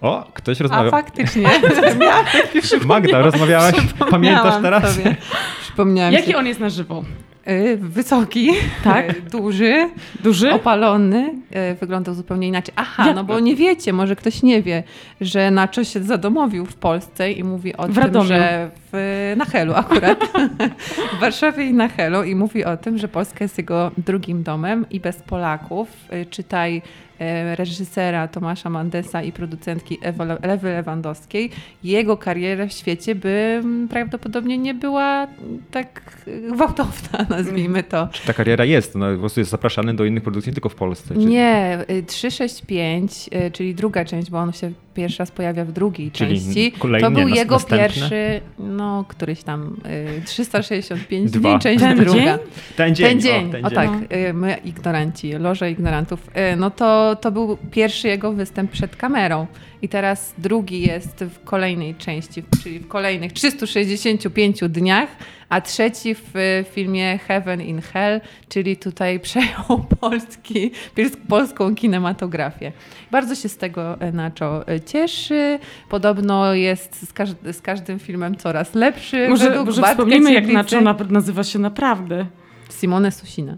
[0.00, 0.90] O, ktoś A rozmawiał.
[0.90, 1.48] faktycznie.
[2.86, 3.74] Magda, rozmawiałaś?
[4.10, 4.94] Pamiętasz teraz?
[4.96, 5.16] Sobie.
[5.62, 6.36] Przypomniałam Jaki się.
[6.36, 7.04] on jest na żywo?
[7.48, 8.50] Y, Wysoki,
[8.84, 9.10] Tak?
[9.10, 9.88] y, duży,
[10.24, 10.52] Duży?
[10.52, 11.34] opalony,
[11.72, 12.74] y, wyglądał zupełnie inaczej.
[12.76, 14.82] Aha, Jak- no bo nie wiecie, może ktoś nie wie,
[15.20, 18.26] że Nacho się zadomowił w Polsce i mówi o W tym, Radomiu.
[18.26, 18.70] że
[19.36, 20.24] na Helu akurat,
[21.16, 24.86] w Warszawie i na Helu i mówi o tym, że Polska jest jego drugim domem
[24.90, 29.98] i bez Polaków, y, czytaj y, reżysera Tomasza Mandesa i producentki
[30.42, 31.50] Ewy Lewandowskiej,
[31.84, 35.26] jego kariera w świecie by mm, prawdopodobnie nie była
[35.70, 38.08] tak y, gwałtowna, nazwijmy to.
[38.12, 38.94] Czy ta kariera jest?
[38.94, 41.14] No, po prostu jest zapraszany do innych produkcji, tylko w Polsce.
[41.14, 41.20] Czy...
[41.20, 46.10] Nie, y, 365, y, czyli druga część, bo on się pierwszy raz pojawia w drugiej
[46.10, 46.72] Czyli części.
[47.00, 47.78] to był jego następne?
[47.78, 49.76] pierwszy, no któryś tam
[50.18, 51.50] y, 365 Dwa.
[51.50, 52.12] dni, część Ten druga.
[52.20, 52.38] dzień?
[52.76, 53.08] Ten dzień.
[53.08, 54.00] Ten dzień, O, o, ten dzień.
[54.08, 56.20] tak, y, my ignoranci, loże ignorantów,
[56.52, 59.46] y, no to, to był pierwszy jego występ przed kamerą.
[59.86, 65.08] I teraz drugi jest w kolejnej części, czyli w kolejnych 365 dniach,
[65.48, 70.70] a trzeci w filmie Heaven in Hell, czyli tutaj przejął polski,
[71.28, 72.72] polską kinematografię.
[73.10, 75.58] Bardzo się z tego y, Nacho y, cieszy.
[75.88, 79.28] Podobno jest z, każ- z każdym filmem coraz lepszy.
[79.28, 82.26] Może, Według może wspomnimy, jak Nacho na, nazywa się naprawdę.
[82.70, 83.56] Simone Susina.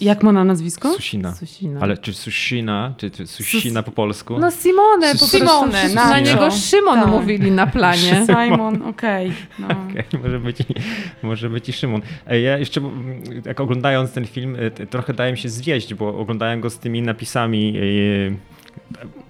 [0.00, 0.92] Jak ma na nazwisko?
[0.94, 1.34] Susina.
[1.34, 1.80] Susina.
[1.80, 4.38] Ale czy Susina, czy, czy Susina po polsku?
[4.38, 6.10] No Simone, po prostu Simone, Nacho.
[6.10, 7.08] na niego Szymon Tak.
[7.10, 8.22] mówili na planie.
[8.26, 9.32] Simon, okej.
[9.58, 9.66] No.
[9.66, 10.64] Okej, może, być, i-
[11.22, 12.00] może być i Szymon.
[12.26, 12.80] E, Ja jeszcze,
[13.46, 17.74] jak oglądając ten film, e, trochę dałem się zwieść, bo oglądałem go z tymi napisami
[17.78, 17.82] e,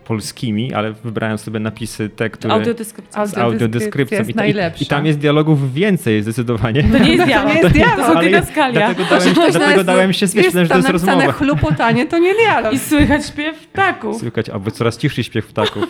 [0.04, 2.54] polskimi, ale wybrałem sobie napisy te, które...
[2.54, 3.26] Audiodeskrypcja.
[3.26, 4.18] z audiodeskrypcją.
[4.18, 4.84] jest I, ta- i, najlepsza.
[4.84, 6.82] I tam jest dialogów więcej zdecydowanie.
[6.82, 7.54] To nie jest dialog.
[7.54, 7.96] nie jest dialog.
[7.96, 8.72] To są dydaskalia.
[8.94, 11.32] dlatego dałem, dlatego dałem się zwieść, myślałem, że to jest rozmowa.
[11.32, 12.72] chlupotanie, to nie dialog.
[12.72, 14.20] I słychać śpiew ptaków.
[14.20, 15.84] Słychać, albo coraz cichszy śpiew ptaków.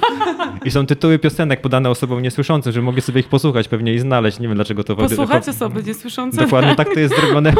[0.64, 4.40] I są tytuły piosenek podane osobom niesłyszącym, żeby mogli sobie ich posłuchać pewnie i znaleźć.
[4.40, 4.96] Nie wiem dlaczego to...
[4.96, 6.36] Posłuchać to- osoby niesłyszące.
[6.44, 7.52] Dokładnie tak to jest zrobione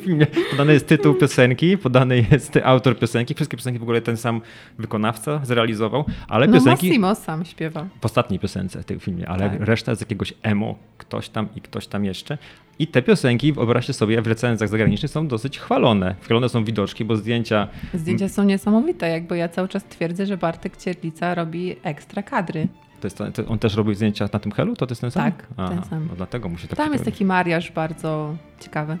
[0.00, 0.26] filmie.
[0.50, 3.34] Podany jest tytuł piosenki, podany jest autor piosenki.
[3.34, 4.40] Wszystkie piosenki w ogóle ten sam
[4.78, 7.86] wykonawca zrealizował, ale No piosenki Massimo sam śpiewa.
[8.00, 9.60] w ostatniej piosence w tym filmie, ale Tak.
[9.60, 12.38] reszta z jakiegoś emo, ktoś tam i ktoś tam jeszcze.
[12.78, 16.14] I te piosenki, wyobraźcie sobie, w recenzjach zagranicznych są dosyć chwalone.
[16.20, 20.76] Chwalone są widoczki, bo zdjęcia Zdjęcia są niesamowite, jakby ja cały czas twierdzę, że Bartek
[20.76, 22.68] Cierlica robi ekstra kadry.
[23.00, 24.76] To jest, to, on też robił zdjęcia na tym helu?
[24.76, 25.32] To, to jest ten sam?
[25.32, 26.06] Tak, ten sam.
[26.10, 28.98] No dlatego mu się tak Tam jest taki mariaż bardzo ciekawy.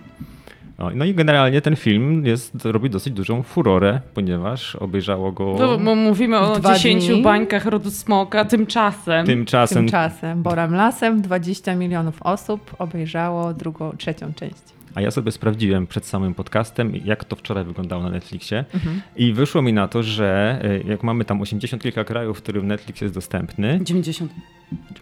[0.80, 5.78] No, no i generalnie ten film jest, robi dosyć dużą furorę, ponieważ obejrzało go No,
[5.78, 7.22] bo mówimy o Dwa 10 dni.
[7.22, 9.26] bańkach rodu smoka, tymczasem.
[9.26, 9.78] tymczasem.
[9.78, 14.62] Tymczasem Borem Lasem 20 milionów osób obejrzało drugą, trzecią część.
[14.94, 18.64] A ja sobie sprawdziłem przed samym podcastem, jak to wczoraj wyglądało na Netflixie.
[18.74, 19.00] Mhm.
[19.16, 22.66] I wyszło mi na to, że y, jak mamy tam 80 kilka krajów, w którym
[22.66, 24.32] Netflix jest dostępny, 90.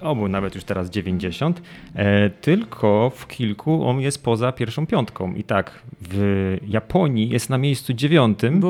[0.01, 1.63] obu nawet już teraz 90,
[1.95, 5.35] e, tylko w kilku on jest poza pierwszą piątką.
[5.35, 8.61] I tak, w Japonii jest na miejscu dziewiątym.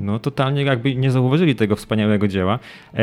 [0.00, 2.54] No totalnie jakby nie zauważyli tego wspaniałego dzieła.
[2.54, 2.98] E,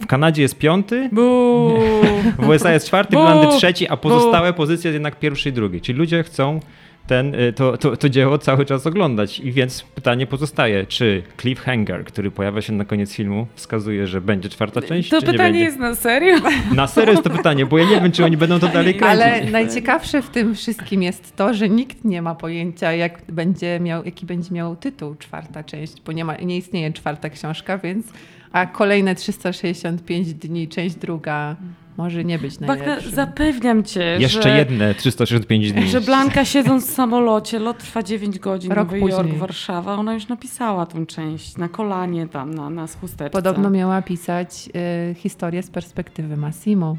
[0.00, 1.78] w Kanadzie jest piąty, Bu.
[2.42, 3.26] w USA jest czwarty, w Bu!
[3.26, 5.80] Irlandii trzeci, a pozostałe pozycje jednak pierwszy i drugi.
[5.80, 6.60] Czyli ludzie chcą
[7.08, 9.40] ten, y, to, to, to dzieło cały czas oglądać.
[9.40, 14.48] I więc pytanie pozostaje, czy cliffhanger, który pojawia się na koniec filmu, wskazuje, że będzie
[14.48, 16.36] czwarta część, To pytanie jest na serio?
[16.74, 19.22] Na serio jest to pytanie, bo ja nie wiem, czy oni będą to dalej kręcić.
[19.22, 24.04] Ale najciekawsze w tym wszystkim jest to, że nikt nie ma pojęcia, jak będzie miał,
[24.04, 28.06] jaki będzie miał tytuł czwarta część, bo nie, ma, nie istnieje czwarta książka, więc
[28.52, 31.56] a kolejne 365 dni, część druga
[31.98, 33.12] może nie być Bagna, najlepszym.
[33.12, 35.88] zapewniam cię, Jeszcze że, jedne 365 dni.
[35.88, 39.38] że Blanka siedząc w samolocie, lot trwa 9 godzin, Rok Nowy Jork, później.
[39.38, 43.30] Warszawa, ona już napisała tą część na kolanie tam, na, na chusteczce.
[43.30, 44.68] Podobno miała pisać
[45.10, 46.96] y, historię z perspektywy Massimo.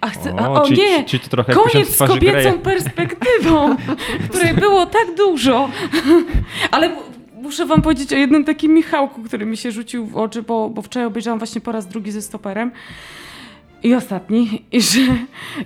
[0.00, 1.04] A, chce, O, a, o czyli- nie!
[1.04, 3.76] czyli to trochę Koniec z kobiecą perspektywą,
[4.30, 5.68] której było tak dużo.
[6.70, 7.02] Ale mu-
[7.42, 10.82] muszę wam powiedzieć o jednym takim Michałku, który mi się rzucił w oczy, bo, bo
[10.82, 12.70] wczoraj obejrzałam właśnie po raz drugi ze stoperem.
[13.86, 15.00] I ostatni, i że,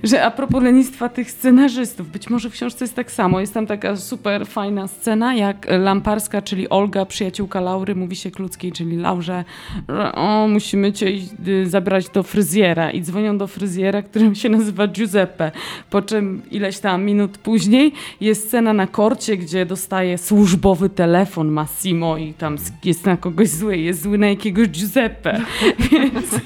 [0.03, 3.41] że a propos lenistwa tych scenarzystów, być może w książce jest tak samo.
[3.41, 8.73] Jest tam taka super fajna scena, jak Lamparska, czyli Olga, przyjaciółka Laury, mówi się Kluckiej,
[8.73, 9.45] czyli Laurze,
[9.89, 11.07] że o, musimy cię
[11.49, 12.91] y, zabrać do fryzjera.
[12.91, 15.53] I dzwonią do fryzjera, którym się nazywa Giuseppe.
[15.91, 22.17] Po czym ileś tam minut później jest scena na korcie, gdzie dostaje służbowy telefon Massimo
[22.17, 25.41] i tam jest na kogoś zły, jest zły na jakiegoś Giuseppe.
[25.91, 26.41] Więc,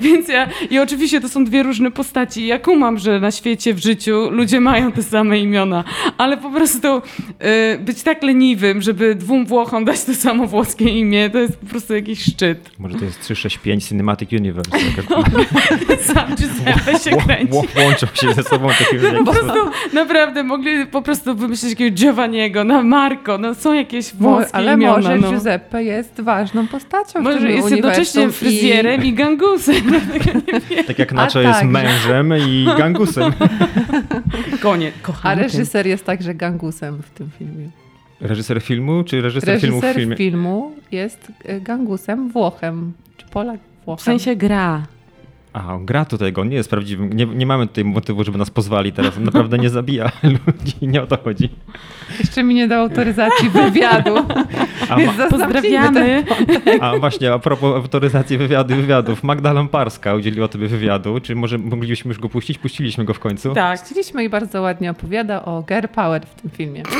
[0.00, 2.46] więc ja, i oczywiście to są dwie różne postaci.
[2.46, 5.84] Ja kumam, że na świecie, w życiu ludzie mają te same imiona,
[6.18, 11.30] ale po prostu y, być tak leniwym, żeby dwóm Włochom dać to samo włoskie imię,
[11.30, 12.70] to jest po prostu jakiś szczyt.
[12.78, 14.70] Może to jest 365 Cinematic Universe.
[16.12, 17.58] Sam Giuseppe się kręci.
[17.84, 22.82] Łączą się ze sobą takie Po prostu naprawdę mogli po prostu wymyślić jakiegoś Giovanniego, na
[22.82, 24.96] Marco, no są jakieś włoskie Ale imiona.
[24.96, 25.32] może no.
[25.32, 29.74] Giuseppe jest ważną postacią w Może jest jednocześnie fryzjerem i, gangusem.
[30.86, 33.32] Tak jak A Nacho jest tak, że- mężem i gangusem.
[34.62, 35.42] Koniec, A kochany.
[35.42, 37.68] reżyser jest także gangusem w tym filmie.
[38.20, 40.16] Reżyser filmu, czy reżyser, filmu w Reżyser filmie?
[40.16, 42.92] filmu jest e, gangusem Włochem.
[43.16, 44.00] Czy Polak Włochem.
[44.00, 44.82] W sensie gra.
[45.52, 47.12] On gra tutaj, on nie jest prawdziwym.
[47.12, 49.16] Nie, nie mamy tutaj motywu, żeby nas pozwali teraz.
[49.16, 50.10] On naprawdę nie zabija
[50.46, 51.48] ludzi, nie o to chodzi.
[52.18, 54.16] Jeszcze mi nie dał autoryzacji wywiadu.
[54.88, 56.24] A, Więc ma, Pozdrawiamy.
[56.80, 59.22] a właśnie, a propos autoryzacji wywiadu wywiadów.
[59.24, 61.20] Magda Lamparska udzieliła tobie wywiadu.
[61.20, 62.58] Czy może moglibyśmy już go puścić?
[62.58, 63.54] Puściliśmy go w końcu.
[63.54, 63.80] Tak.
[63.80, 66.82] Chcieliśmy i bardzo ładnie opowiada o girl power w tym filmie.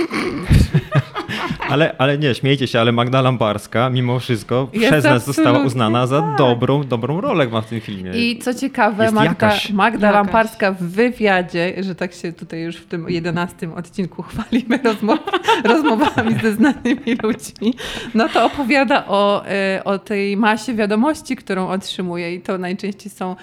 [1.68, 6.07] Ale, ale nie, śmiejcie się, ale Magda Lamparska mimo wszystko Jest przez nas została uznana
[6.07, 6.38] za tak.
[6.38, 8.11] dobrą, dobrą rolę ma w tym filmie.
[8.11, 9.70] I co ciekawe, Jest Magda, jakaś.
[9.70, 10.24] Magda Jakaś.
[10.24, 15.18] Lamparska w wywiadzie, że tak się tutaj już w tym jedenastym odcinku chwalimy rozmow,
[15.64, 17.74] rozmowami ze znanymi ludźmi,
[18.14, 23.37] no to opowiada o, e, o tej masie wiadomości, którą otrzymuje i to najczęściej są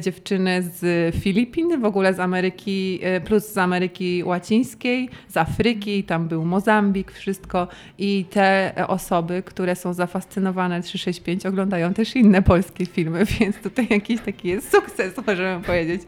[0.00, 6.28] dziewczyny z Filipin, w ogóle z Ameryki, e, plus z Ameryki Łacińskiej, z Afryki, tam
[6.28, 12.86] był Mozambik, wszystko i te e, osoby, które są zafascynowane 365 oglądają też inne polskie
[12.86, 16.02] filmy, więc tutaj jakiś taki jest sukces, możemy powiedzieć,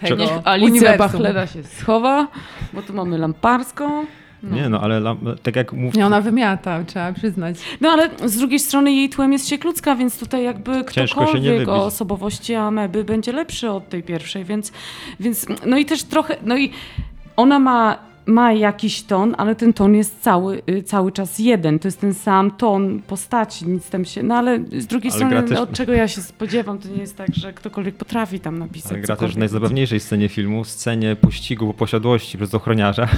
[0.00, 0.98] tego Alicja.
[0.98, 2.28] Bachleda się schowa,
[2.72, 4.06] bo tu mamy Lamparską.
[4.42, 4.56] No.
[4.56, 5.94] Nie no, ale tak jak mów...
[5.94, 7.56] Nie, ona wymiata, trzeba przyznać.
[7.80, 12.54] No ale z drugiej strony jej tłem jest Siekludzka, więc tutaj jakby ktokolwiek o osobowości
[12.54, 14.72] Ameby będzie lepszy od tej pierwszej, więc,
[15.20, 16.70] więc no i też trochę, no i
[17.36, 21.78] ona ma, ma jakiś ton, ale ten ton jest cały, y, cały czas jeden.
[21.78, 25.30] To jest ten sam ton postaci, nic tam się, no ale z drugiej Ale strony
[25.36, 28.58] gra też- od czego ja się spodziewam, to nie jest tak, że ktokolwiek potrafi tam
[28.58, 33.08] napisać Ale gra też w najzabawniejszej scenie filmu, scenie pościgu po posiadłości przez ochroniarza,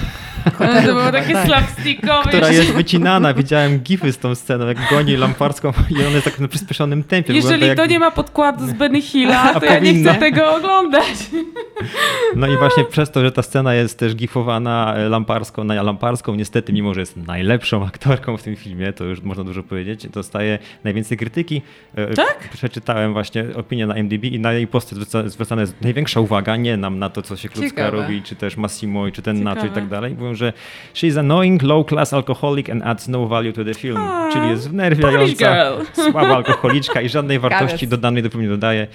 [0.59, 1.45] Ale To było takie Tak.
[1.45, 2.27] slapstickowe.
[2.29, 3.33] która jest wycinana.
[3.33, 7.33] Widziałem gify z tą sceną, jak goni Lamparską i ona jest tak na przyspieszonym tempie.
[7.33, 7.77] Jeżeli jak...
[7.77, 11.05] to nie ma podkładu z Benny Hilla, to ja nie chcę tego oglądać.
[12.35, 16.35] No i właśnie przez to, że ta scena jest też gifowana e, Lamparską na Lamparską,
[16.35, 20.59] niestety, mimo że jest najlepszą aktorką w tym filmie, to już można dużo powiedzieć, dostaje
[20.83, 21.61] najwięcej krytyki.
[21.95, 22.49] E, Tak?
[22.53, 26.99] Przeczytałem właśnie opinię na MDB i na jej zwraca- zwracana jest największa uwaga, nie nam
[26.99, 27.91] na to, co się Klucka Ciekawe.
[28.01, 29.75] robi, czy też Massimo, czy ten Nacho i Ciekawe.
[29.81, 30.13] tak dalej.
[30.13, 30.53] Mówią, że
[30.93, 33.97] she's annoying, low-class alcoholic and adds no value to the film.
[33.97, 38.87] A, Czyli jest wnerwiająca, słaba alkoholiczka i żadnej wartości dodanej do filmu nie dodaje.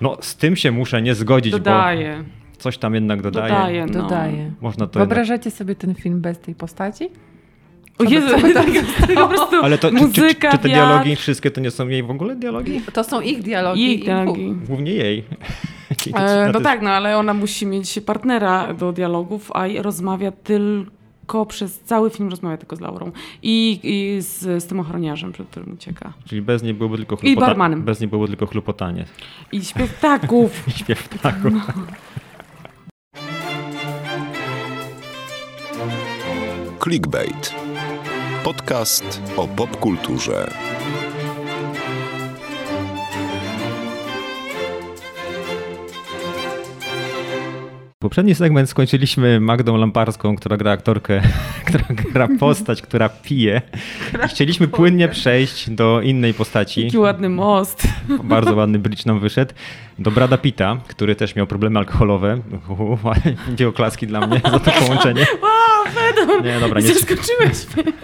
[0.00, 2.24] No z tym się muszę nie zgodzić, bo Dodaję.
[2.62, 3.52] Coś tam jednak dodaje.
[3.52, 4.02] Dodaję, no.
[4.02, 4.52] Dodaje.
[4.60, 5.08] Można to jednak...
[5.08, 7.10] Wyobrażacie sobie ten film bez tej postaci?
[7.98, 8.26] O Jezu,
[9.14, 11.88] po prostu Ale to czy, czy, muzyka, czy te wiatr, dialogi wszystkie to nie są
[11.88, 12.80] jej w ogóle dialogi?
[12.92, 13.82] To są ich dialogi.
[13.82, 14.54] jej i dialogi.
[14.66, 15.24] Głównie jej.
[16.14, 21.80] E, no tak, no ale ona musi mieć partnera do dialogów, a rozmawia tylko przez
[21.80, 26.12] cały film rozmawia tylko z Laurą i, i z, z tym ochroniarzem, przed którym ucieka.
[26.24, 27.46] Czyli bez niej byłoby tylko I chlupota...
[27.46, 27.82] barmanem.
[27.82, 29.04] Bez niej byłoby tylko chlupotanie.
[29.52, 30.68] I śpiew ptaków.
[30.68, 31.52] I śpiew ptaków.
[36.82, 37.54] Clickbait.
[38.44, 40.50] Podcast o popkulturze.
[47.98, 51.22] Poprzedni segment skończyliśmy Magdą Lamparską, która gra aktorkę,
[51.66, 53.62] która gra postać, która pije.
[54.24, 56.84] I chcieliśmy płynnie przejść do innej postaci.
[56.84, 57.88] Jaki ładny most.
[58.24, 59.54] Bardzo ładny bridge nam wyszedł.
[59.98, 62.38] Do Brada Pitta, który też miał problemy alkoholowe.
[63.56, 65.26] Dwie oklaski dla mnie za to połączenie.
[66.44, 66.86] Nie, dobra, nie.
[66.86, 67.92] Zaskoczyłeś mnie.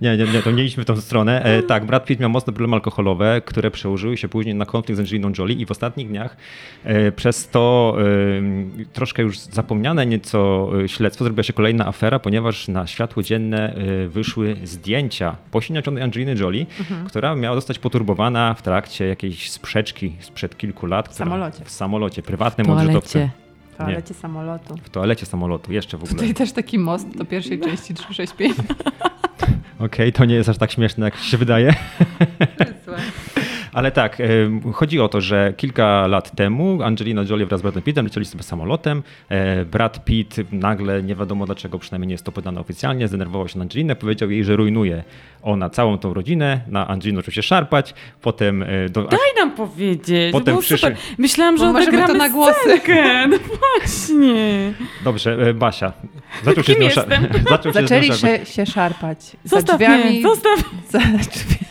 [0.00, 1.42] Nie, nie, nie, to nie idźmy w tą stronę.
[1.42, 5.00] E, tak, Brad Pitt miał mocne problemy alkoholowe, które przełożyły się później na konflikt z
[5.00, 6.36] Angeliną Jolie i w ostatnich dniach
[6.84, 12.68] e, przez to e, troszkę już zapomniane nieco e, śledztwo zrobiła się kolejna afera, ponieważ
[12.68, 17.06] na światło dzienne e, wyszły zdjęcia posiniaczonej Angeliny Jolie, Mhm.
[17.06, 21.08] która miała zostać poturbowana w trakcie jakiejś sprzeczki sprzed kilku lat.
[21.08, 21.64] W samolocie.
[21.64, 23.28] W samolocie, prywatnym odrzutowcem.
[23.76, 24.76] W toalecie samolotu.
[24.82, 26.14] W toalecie samolotu, jeszcze w ogóle.
[26.14, 28.56] Tutaj też taki most do pierwszej części 365.
[29.78, 31.74] Okej, to nie jest aż tak śmieszne, jak się wydaje.
[33.76, 34.18] Ale tak,
[34.72, 38.42] chodzi o to, że kilka lat temu Angelina Jolie wraz z Bradem Pittem lecieli sobie
[38.42, 39.02] samolotem.
[39.28, 43.58] E, Brad Pitt nagle, nie wiadomo dlaczego, przynajmniej nie jest to podane oficjalnie, zdenerwował się
[43.58, 45.04] na Angelinę, powiedział jej, że rujnuje
[45.42, 50.32] ona całą tą rodzinę, na Angelinę oczywiście szarpać, potem e, do, Daj nam powiedzieć.
[50.32, 50.96] Potem super.
[51.18, 52.60] Myślałam, że odegramy to na głosy.
[52.60, 53.26] scenkę.
[53.28, 53.36] No
[53.78, 54.72] właśnie.
[55.04, 55.92] Dobrze, e, Basia,
[56.44, 56.90] zaczął się Kim
[57.50, 59.18] zaczął się Zaczęli się, się szarpać.
[59.44, 60.64] Za Zostaw drzwiami, mnie, zostaw.
[60.90, 61.65] za drzwiami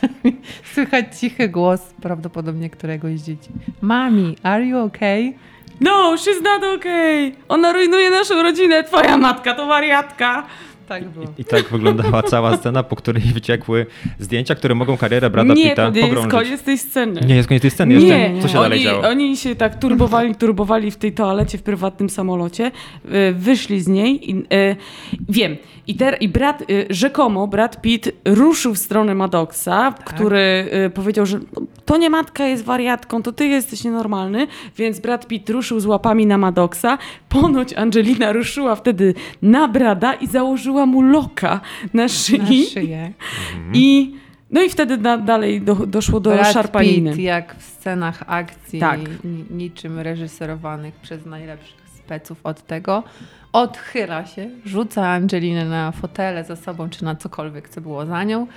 [0.76, 3.50] słychać cichy głos prawdopodobnie któregoś z dzieci.
[3.82, 5.34] Mami, are you okay?
[5.82, 7.32] No, she's not okay.
[7.48, 8.84] Ona rujnuje naszą rodzinę.
[8.84, 10.44] Twoja matka to wariatka.
[10.88, 11.26] Tak było.
[11.38, 13.86] I tak wyglądała cała scena, po której wyciekły
[14.20, 16.32] zdjęcia, które mogą karierę Brada nie, Pitta to nie jest pogrążyć.
[16.32, 17.22] koniec tej sceny.
[17.28, 18.30] Nie jest koniec tej sceny jeszcze?
[18.34, 19.08] Nie, Co się oni, dalej działo?
[19.10, 22.72] oni się tak turbowali, turbowali w tej toalecie w prywatnym samolocie,
[23.06, 24.76] y, wyszli z niej i y,
[25.30, 25.56] wiem.
[25.88, 30.04] I, ter, i brat, y, rzekomo Brad Pitt ruszył w stronę Maddoxa, Tak.
[30.04, 35.28] który powiedział, że no, to nie matka jest wariatką, to ty jesteś nienormalny, więc Brad
[35.28, 36.98] Pitt ruszył z łapami na Maddoxa.
[37.30, 41.62] Ponoć Angelina ruszyła wtedy na Brada i założyła mu loka
[41.94, 42.40] na szyi.
[42.40, 43.14] Na szyję.
[43.74, 44.16] I,
[44.52, 47.10] no i wtedy da, dalej do, doszło do Brad szarpaniny.
[47.12, 49.00] Pitt, jak w scenach akcji, Tak.
[49.24, 53.04] ni- niczym reżyserowanych przez najlepszych speców od tego,
[53.54, 58.48] odchyla się, rzuca Angelinę na fotele za sobą, czy na cokolwiek, co było za nią.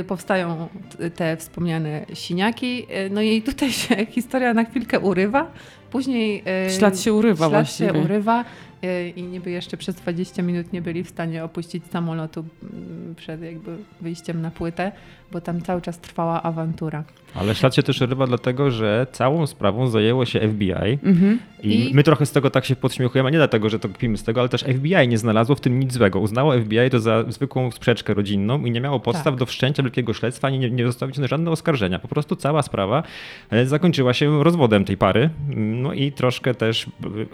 [0.00, 0.68] Y, powstają
[1.14, 2.82] te wspomniane siniaki.
[3.06, 5.46] Y, no i tutaj się historia na chwilkę urywa.
[5.90, 7.90] Później y, Ślad się urywa ślad właściwie.
[7.92, 8.44] się urywa
[9.16, 13.76] i niby jeszcze przez 20 minut nie byli w stanie opuścić samolotu mm, przed jakby
[14.00, 14.92] wyjściem na płytę,
[15.32, 17.04] bo tam cały czas trwała awantura.
[17.34, 20.72] Ale ślad się też urywa dlatego, że całą sprawą zajęło się FBI
[21.04, 21.38] Mhm.
[21.62, 24.22] i, I- my trochę z tego tak się podśmiechujemy, nie dlatego, że to kpimy z
[24.24, 26.20] tego, ale też FBI nie znalazło w tym nic złego.
[26.20, 29.36] Uznało FBI to za zwykłą sprzeczkę rodzinną i nie miało podstaw Tak.
[29.36, 31.98] do wszczęcia wielkiego śledztwa, ani nie, nie zostały żadne oskarżenia.
[31.98, 33.02] Po prostu cała sprawa
[33.50, 36.88] e, zakończyła się rozwodem tej pary, no i troszkę też e,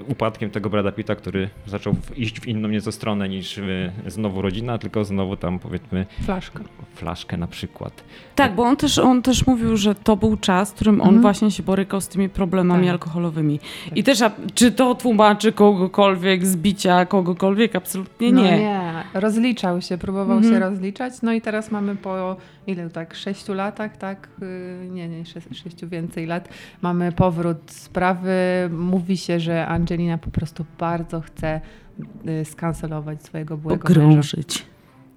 [0.08, 4.78] upadkiem tego Brada Pitta, który zaczął iść w inną nieco stronę niż e, znowu rodzina,
[4.78, 6.60] tylko znowu tam powiedzmy Flaszka.
[6.94, 7.85] flaszkę na przykład.
[8.34, 11.22] Tak, bo on też, on też mówił, że to był czas, w którym on Mhm.
[11.22, 12.90] właśnie się borykał z tymi problemami Tak.
[12.92, 13.60] alkoholowymi.
[13.94, 17.76] I też, a, czy to tłumaczy kogokolwiek z bicia kogokolwiek?
[17.76, 18.58] Absolutnie No nie.
[18.58, 20.54] nie, rozliczał się, próbował Mhm.
[20.54, 21.12] się rozliczać.
[21.22, 24.28] No i teraz mamy po ile tak, sześciu latach, tak?
[24.82, 26.48] Yy, Nie, nie, sze- sześciu więcej lat.
[26.82, 28.34] Mamy powrót sprawy.
[28.70, 31.60] Mówi się, że Angelina po prostu bardzo chce
[32.24, 34.36] yy, skancelować swojego byłego męża.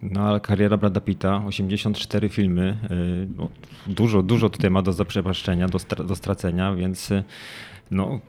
[0.01, 3.49] No ale kariera Brada Pitta, 84 filmy, y, no,
[3.87, 7.23] dużo, dużo tutaj ma do zaprzepaszczenia, do, stra- do stracenia, więc y,
[7.91, 8.19] no,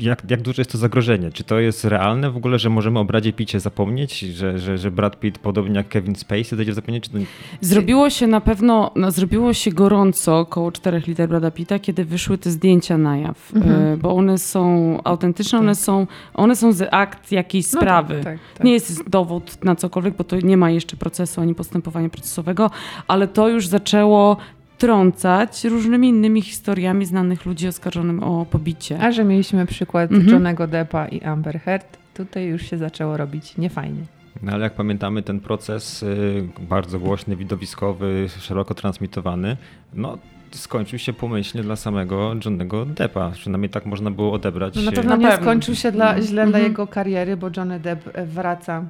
[0.00, 1.32] jak, jak duże jest to zagrożenie?
[1.32, 4.90] Czy to jest realne w ogóle, że możemy o Bradzie Pitcie zapomnieć, że, że, że
[4.90, 7.00] Brad Pitt podobnie jak Kevin Spacey zejdzie w zapomnienie?
[7.00, 7.18] Czy to...
[7.60, 12.38] Zrobiło się na pewno, no, zrobiło się gorąco około 4 liter Brada Pitta, kiedy wyszły
[12.38, 13.82] te zdjęcia na jaw, Mhm.
[13.82, 18.14] e, bo one są autentyczne, one są, one są z akt jakiejś No sprawy.
[18.14, 18.64] Tak, tak, tak.
[18.64, 22.70] Nie jest dowód na cokolwiek, bo to nie ma jeszcze procesu ani postępowania procesowego,
[23.08, 24.36] ale to już zaczęło
[24.78, 28.98] trącać różnymi innymi historiami znanych ludzi oskarżonym o pobicie.
[29.00, 30.30] A że mieliśmy przykład Mhm.
[30.30, 34.00] Johnego Deppa i Amber Heard, tutaj już się zaczęło robić niefajnie.
[34.42, 39.56] No ale jak pamiętamy, ten proces y, bardzo głośny, widowiskowy, szeroko transmitowany,
[39.94, 40.18] no
[40.50, 43.30] skończył się pomyślnie dla samego Johnnego Deppa.
[43.30, 44.74] Przynajmniej tak można było odebrać.
[44.76, 46.64] No na pewno nie skończył się dla, źle dla Mhm.
[46.64, 48.84] jego kariery, bo Johnny Depp e, wraca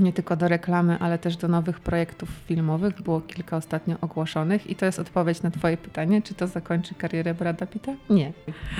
[0.00, 3.02] nie tylko do reklamy, ale też do nowych projektów filmowych.
[3.02, 7.34] Było kilka ostatnio ogłoszonych i to jest odpowiedź na twoje pytanie, czy to zakończy karierę
[7.34, 7.92] Brada Pitta?
[8.10, 8.32] Nie.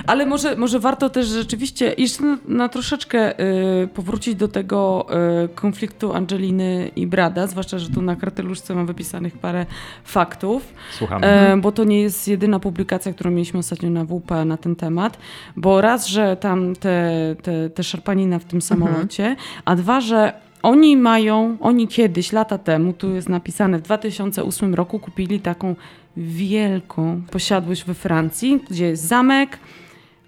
[0.07, 3.39] Ale może, może warto też rzeczywiście jeszcze na, na troszeczkę
[3.83, 5.07] y, powrócić do tego
[5.45, 9.65] y, konfliktu Angeliny i Brada, zwłaszcza, że tu na karteluszce mam wypisanych parę
[10.03, 10.73] faktów.
[10.91, 11.27] Słuchamy.
[11.27, 15.17] E, bo to nie jest jedyna publikacja, którą mieliśmy ostatnio na WP na ten temat,
[15.55, 19.35] bo raz, że tam te, te, te szarpanina w tym samolocie,
[19.65, 24.99] a dwa, że oni mają, oni kiedyś, lata temu, tu jest napisane, w 2008 roku
[24.99, 25.75] kupili taką
[26.17, 29.59] wielką posiadłość we Francji, gdzie jest zamek,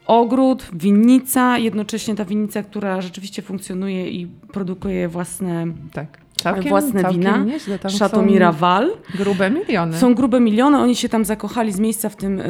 [0.05, 6.17] ogród, winnica, jednocześnie ta winnica, która rzeczywiście funkcjonuje i produkuje własne Tak.
[6.35, 7.37] całkiem, własne całkiem wina.
[7.37, 8.91] Nieźle, tam Chateau są Miraval.
[9.15, 9.97] Grube miliony.
[9.97, 12.43] Są grube miliony, oni się tam zakochali z miejsca w, tym, e,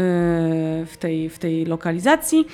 [0.86, 2.46] w, tej, w tej lokalizacji.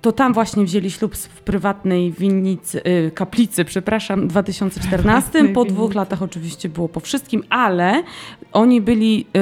[0.00, 5.30] To tam właśnie wzięli ślub w prywatnej winnicy, e, kaplicy, przepraszam, w 2014.
[5.30, 8.02] Prywatnej Po dwóch latach oczywiście było po wszystkim, ale
[8.52, 9.38] oni byli e,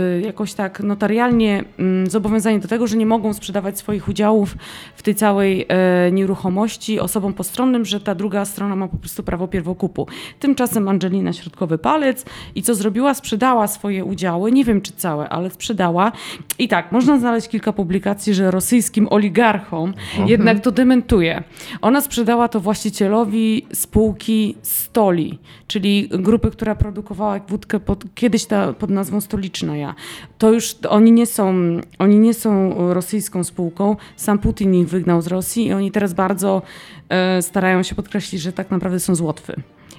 [0.00, 4.56] e, jakoś tak notarialnie mm, zobowiązani do tego, że nie mogą sprzedawać swoich udziałów
[4.96, 9.48] w tej całej e, nieruchomości osobom postronnym, że ta druga strona ma po prostu prawo
[9.48, 10.06] pierwokupu.
[10.40, 13.14] Tymczasem Angelina środkowy palec i co zrobiła?
[13.14, 16.12] Sprzedała swoje udziały, nie wiem czy całe, ale sprzedała.
[16.58, 19.94] I tak, można znaleźć kilka publikacji, że rosyjskim oligarchom
[20.26, 21.42] jednak to dementuje.
[21.82, 28.90] Ona sprzedała to właścicielowi spółki Stoli, czyli grupy, która produkowała wódkę pod, kiedyś ta, pod
[28.90, 29.94] nazwą Stoliczna Ja.
[30.38, 31.54] To już oni nie są,
[31.98, 33.96] oni nie są rosyjską spółką.
[34.16, 36.62] Sam Putin ich wygnał z Rosji i oni teraz bardzo
[37.08, 39.56] e, starają się podkreślić, że tak naprawdę są z Łotwy.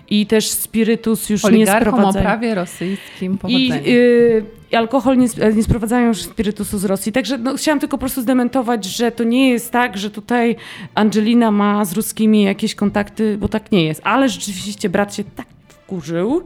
[0.10, 2.26] I też spirytus już nie Oligarchom o sprowadzają.
[2.26, 7.12] prawie rosyjskim I y, alkohol nie, sp- nie sprowadzają już spirytusu z Rosji.
[7.12, 10.56] Także no, chciałam tylko po prostu zdementować, że to nie jest tak, że tutaj
[10.96, 14.02] Angelina ma z ruskimi jakieś kontakty, bo tak nie jest.
[14.04, 16.44] Ale rzeczywiście brat się tak wkurzył.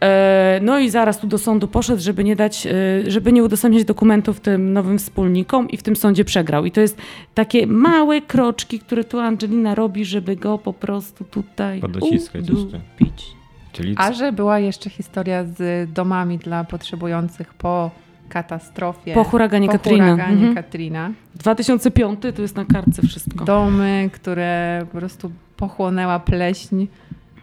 [0.00, 2.70] E, No i zaraz tu do sądu poszedł, żeby nie dać, e,
[3.10, 6.64] żeby nie udostępniać dokumentów tym nowym wspólnikom i w tym sądzie przegrał.
[6.64, 6.98] I to jest
[7.34, 13.26] takie małe kroczki, które tu Angelina robi, żeby go po prostu tutaj Podociskać udupić.
[13.72, 17.90] Czyli A że była jeszcze historia z domami dla potrzebujących po
[18.28, 19.14] katastrofie.
[19.14, 20.04] Po huraganie po Katrina.
[20.04, 20.54] huraganie Mhm.
[20.54, 21.10] Katrina.
[21.34, 23.44] 2005 to jest na kartce wszystko.
[23.44, 26.86] Domy, które po prostu pochłonęła pleśń.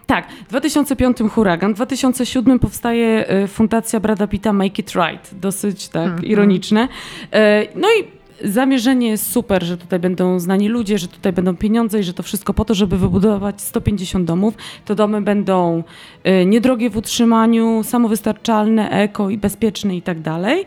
[0.06, 5.34] Tak, w 2005 huragan, w 2007 powstaje e, fundacja Brada Pitta Make It Right.
[5.34, 6.24] Dosyć tak Mhm.
[6.24, 6.88] ironiczne.
[7.32, 12.00] E, No i zamierzenie jest super, że tutaj będą znani ludzie, że tutaj będą pieniądze
[12.00, 14.54] i że to wszystko po to, żeby wybudować 150 domów.
[14.84, 15.82] To domy będą
[16.24, 20.64] e, niedrogie w utrzymaniu, samowystarczalne, eko i bezpieczne i tak dalej.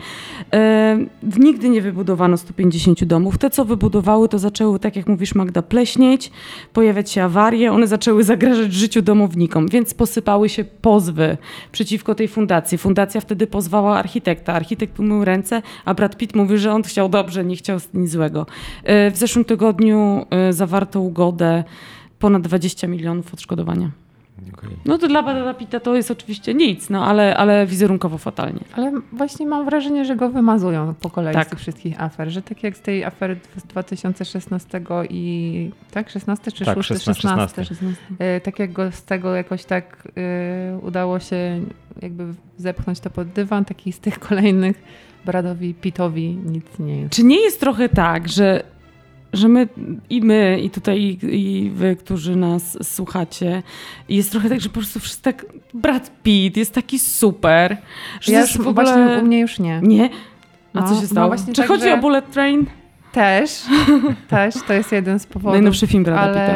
[0.53, 0.99] E,
[1.39, 3.37] Nigdy nie wybudowano 150 domów.
[3.37, 6.31] Te, co wybudowały, to zaczęły, tak jak mówisz Magda, pleśnieć,
[6.73, 11.37] pojawiać się awarie, one zaczęły zagrażać życiu domownikom, więc posypały się pozwy
[11.71, 12.77] przeciwko tej fundacji.
[12.77, 14.53] Fundacja wtedy pozwała architekta.
[14.53, 18.45] Architekt umył ręce, a Brad Pitt mówił, że on chciał dobrze, nie chciał nic złego.
[18.83, 21.63] E, W zeszłym tygodniu e, zawarto ugodę
[22.19, 23.89] ponad 20 milionów odszkodowania.
[24.53, 24.69] Okej.
[24.85, 28.59] No to dla Brada Pitta to jest oczywiście nic, no ale, ale wizerunkowo fatalnie.
[28.75, 31.47] Ale właśnie mam wrażenie, że go wymazują po kolei Tak.
[31.47, 32.29] z tych wszystkich afer.
[32.29, 35.71] Że tak jak z tej afery z 2016 i...
[35.91, 36.09] Tak?
[36.09, 36.87] 16 czy Tak, 6?
[36.87, 37.65] 16, 16.
[37.65, 38.03] 16.
[38.19, 41.61] E, Tak jak go z tego jakoś tak e, udało się
[42.01, 42.23] jakby
[42.57, 44.81] zepchnąć to pod dywan, tak i z tych kolejnych
[45.25, 47.13] Bradowi Pittowi nic nie jest.
[47.13, 48.63] Czy nie jest trochę tak, że,
[49.33, 49.67] że my
[50.09, 51.19] i my, i tutaj i,
[51.65, 53.63] i wy, którzy nas słuchacie,
[54.09, 57.77] jest trochę tak, że po prostu wszyscy tak, Brad Pitt jest taki super,
[58.21, 58.73] że Ja już w ogóle...
[58.73, 59.79] właśnie u mnie już nie.
[59.83, 60.09] Nie?
[60.73, 61.27] A No, co się no stało?
[61.27, 62.65] właśnie Czy tak, chodzi że- o Bullet Train?
[63.11, 63.51] Też,
[64.27, 65.51] też, to jest jeden z powodów.
[65.53, 66.53] Najnowszy film Brada Pitta.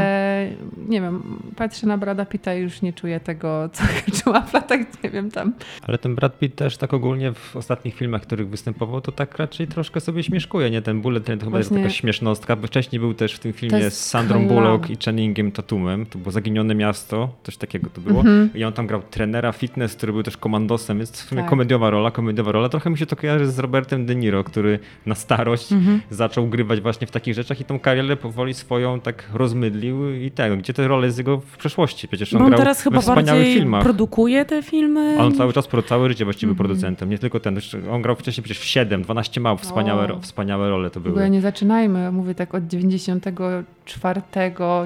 [0.87, 1.23] Nie wiem,
[1.55, 3.83] patrzę na Brada Pitta i już nie czuję tego, co
[4.23, 5.53] czuła w latach, nie wiem, tam.
[5.81, 9.37] Ale ten Brad Pitt też tak ogólnie w ostatnich filmach, w których występował, to tak
[9.37, 10.81] raczej troszkę sobie śmieszkuje, nie?
[10.81, 13.53] Ten Bullet Train to chyba jest Właśnie- taka śmiesznostka, bo wcześniej był też w tym
[13.53, 18.01] filmie jest z Sandrą Bullock i Channingiem Tatumem, to było Zaginione Miasto, coś takiego to
[18.01, 18.19] było.
[18.19, 18.49] Mhm.
[18.55, 21.49] I on tam grał trenera fitness, który był też komandosem, więc w sumie Tak.
[21.49, 22.69] komediowa rola, komediowa rola.
[22.69, 26.01] Trochę mi się to kojarzy z Robertem De Niro, który na starość Mhm.
[26.09, 30.57] zaczął grywać właśnie w takich rzeczach i tą karierę powoli swoją tak rozmydlił i tego,
[30.57, 32.07] gdzie te role z jego w przeszłości.
[32.07, 33.83] Przecież on Bo on grał teraz chyba bardziej filmach.
[33.83, 35.15] produkuje te filmy.
[35.19, 36.67] A On cały czas, całe życie właściwie był Mhm.
[36.67, 37.59] producentem, nie tylko ten.
[37.91, 40.19] On grał wcześniej przecież w 7, 12 małp, wspaniałe, O.
[40.19, 41.29] wspaniałe role to W ogóle były.
[41.29, 44.21] nie zaczynajmy, mówię tak od 94,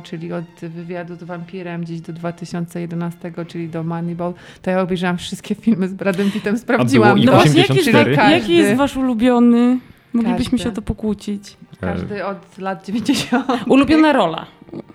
[0.03, 5.55] czyli od wywiadu z wampirem gdzieś do 2011, czyli do Moneyball, to ja obejrzałam wszystkie
[5.55, 8.15] filmy z Bradem Pittem, sprawdziłam No właśnie, jaki jest, 84?
[8.15, 9.79] wa- jaki jest wasz ulubiony?
[10.13, 10.63] Moglibyśmy Każdy.
[10.63, 11.57] się o to pokłócić.
[11.81, 13.45] Każdy od lat 90.
[13.67, 14.45] Ulubiona rola.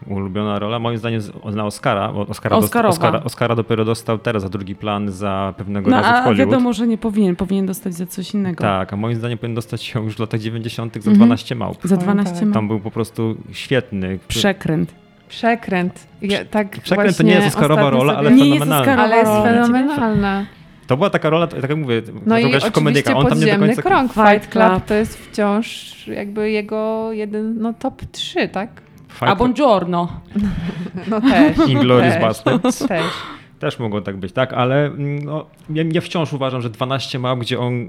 [0.07, 1.21] Ulubiona rola, moim zdaniem
[1.55, 2.89] na Oscara, bo Oscara, Oscarowa.
[2.95, 6.49] Oscara, Oscara dopiero dostał teraz za drugi plan za pewnego No razu w a Hollywood.
[6.51, 7.37] wiadomo, że nie powinien.
[7.37, 8.63] Powinien dostać za coś innego.
[8.63, 10.95] Tak, a moim zdaniem powinien dostać ją już w latach 90.
[10.95, 11.17] za Mhm.
[11.17, 11.79] 12 małp.
[11.85, 12.45] Za O, 12 tak.
[12.49, 12.55] ma.
[12.55, 14.19] Tam był po prostu świetny.
[14.29, 14.95] Przekręt.
[15.29, 16.07] Przekręt.
[16.23, 18.81] Ja, tak Przekręt to właśnie nie jest Oscarowa rola, ale Nie jest fenomenalna.
[18.81, 20.47] Oscarowa Ale jest fenomenalna.
[20.87, 23.59] To była taka rola, tak jak mówię, No i w oczywiście on tam nie do
[23.59, 23.83] końca...
[23.83, 24.13] krąg.
[24.13, 24.85] Fight Club.
[24.87, 28.69] to jest wciąż jakby jego jeden, no top 3, tak?
[29.13, 30.09] Fight A Club- buongiorno.
[31.07, 31.69] No też.
[31.69, 32.43] Inglourious.
[32.89, 33.03] Też.
[33.63, 37.37] Też mogło tak być, tak, ale mm, no, ja, ja wciąż uważam, że 12 mał,
[37.37, 37.89] gdzie on,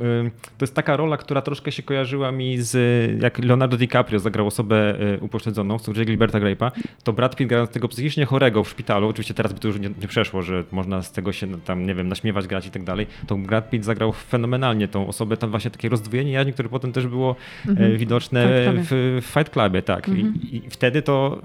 [0.58, 5.02] to jest taka rola, która troszkę się kojarzyła mi z, jak Leonardo DiCaprio zagrał osobę
[5.16, 6.72] y, upośledzoną w sądzie Gilberta Grape'a,
[7.04, 9.90] to Brad Pitt grając tego psychicznie chorego w szpitalu, oczywiście teraz by to już nie,
[10.02, 13.08] nie przeszło, że można z tego się tam, nie wiem, naśmiewać, grać i tak dalej,
[13.28, 17.08] to Brad Pitt zagrał fenomenalnie tą osobę, tam właśnie takie rozdwojenie jaźni, które potem też
[17.08, 17.36] było
[17.68, 17.98] mhm.
[17.98, 20.10] widoczne w, w Fight Clubie, tak.
[20.10, 20.34] Mhm.
[20.52, 21.42] I, I, wtedy to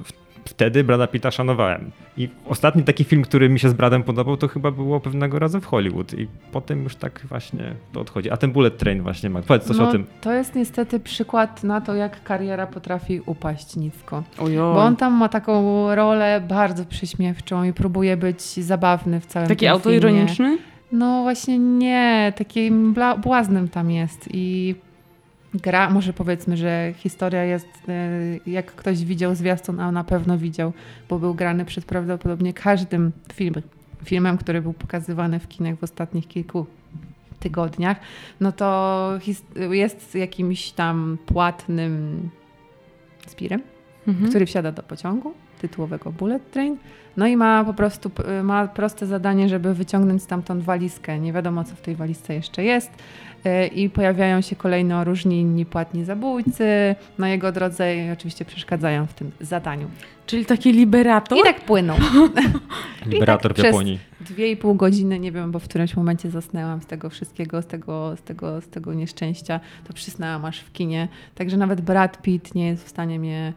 [0.48, 1.90] wtedy Brada Pitta szanowałem.
[2.16, 5.60] I ostatni taki film, który mi się z Bradem podobał, to chyba było pewnego razu
[5.60, 6.14] w Hollywood.
[6.14, 8.30] I potem już tak właśnie to odchodzi.
[8.30, 9.42] A ten Bullet Train właśnie ma.
[9.42, 10.06] Powiedz coś no, o tym.
[10.20, 14.22] To jest niestety przykład na to, jak kariera potrafi upaść nisko.
[14.38, 14.74] Ojoj.
[14.74, 19.66] Bo on tam ma taką rolę bardzo prześmiewczą i próbuje być zabawny w całym Taki
[19.66, 20.58] autoironiczny?
[20.92, 24.74] No właśnie nie, takim błaznem tam jest i
[25.54, 30.72] gra, może powiedzmy, że historia jest, e, jak ktoś widział zwiastun, a na pewno widział,
[31.08, 33.62] bo był grany przed prawdopodobnie każdym filmem,
[34.04, 36.66] filmem, który był pokazywany w kinach w ostatnich kilku
[37.40, 37.96] tygodniach,
[38.40, 39.12] no to
[39.70, 42.20] jest jakimś tam płatnym
[43.26, 43.62] spirem,
[44.08, 44.28] mhm.
[44.28, 46.76] który wsiada do pociągu tytułowego Bullet Train.
[47.16, 48.10] No i ma po prostu
[48.42, 51.18] ma proste zadanie, żeby wyciągnąć stamtąd walizkę.
[51.18, 52.90] Nie wiadomo, co w tej walizce jeszcze jest.
[53.44, 59.06] E, I pojawiają się kolejno różni inni płatni zabójcy na jego drodze i oczywiście przeszkadzają
[59.06, 59.90] w tym zadaniu.
[60.26, 61.38] Czyli taki liberator?
[61.38, 61.96] I tak płyną.
[63.06, 63.98] liberator tak w Japonii.
[64.20, 67.66] Dwie i pół godziny, nie wiem, bo w którymś momencie zasnęłam z tego wszystkiego, z
[67.66, 69.60] tego, z tego, z tego nieszczęścia.
[69.84, 71.08] To przysnęłam aż w kinie.
[71.34, 73.52] Także nawet Brad Pitt nie jest w stanie mnie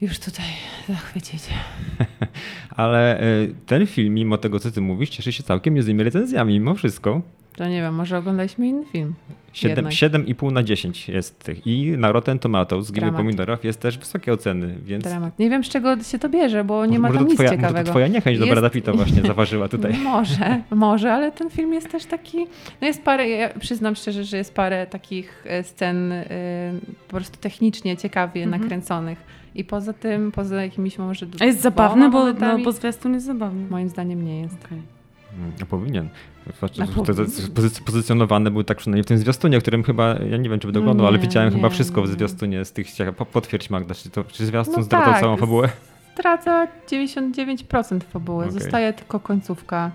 [0.00, 0.46] już tutaj
[0.88, 1.42] zachwycić.
[2.70, 6.74] Ale y, ten film, mimo tego, co ty mówisz, cieszy się całkiem niezłymi recenzjami, mimo
[6.74, 7.22] wszystko.
[7.56, 9.14] To nie wiem, może oglądaliśmy inny film.
[9.54, 11.66] 7,5 na 10 jest tych.
[11.66, 15.04] I na Rotten Tomatoes z Gry Pomidorów jest też wysokie oceny, więc...
[15.04, 15.38] Dramat.
[15.38, 17.84] Nie wiem, z czego się to bierze, bo nie ma tam nic twoja, ciekawego.
[17.84, 18.48] to twoja niechęć jest...
[18.48, 19.98] do Brada Pitta właśnie zaważyła tutaj.
[20.12, 22.46] może, może, ale ten film jest też taki...
[22.80, 26.26] No jest parę, ja przyznam szczerze, że jest parę takich e, scen y,
[27.08, 28.62] po prostu technicznie ciekawie mhm.
[28.62, 29.18] nakręconych.
[29.54, 31.26] I poza tym, poza jakimiś może...
[31.40, 33.66] A jest zabawny, bo, no, bo zwiastun jest zabawny.
[33.70, 34.64] Moim zdaniem nie jest.
[34.64, 34.95] Okay.
[35.62, 36.08] A powinien.
[37.54, 40.66] Pozyc pozycjonowane były tak przynajmniej w tym zwiastunie, o którym chyba, ja nie wiem czy
[40.66, 42.06] będę oglądał, no ale widziałem nie, chyba wszystko nie.
[42.06, 42.86] w zwiastunie z tych,
[43.32, 45.68] potwierdź Magda, czy, to, czy zwiastun no zdradzał tak, całą fabułę?
[46.14, 48.60] Zdradza 99% fabuły, okay.
[48.60, 49.90] zostaje tylko końcówka.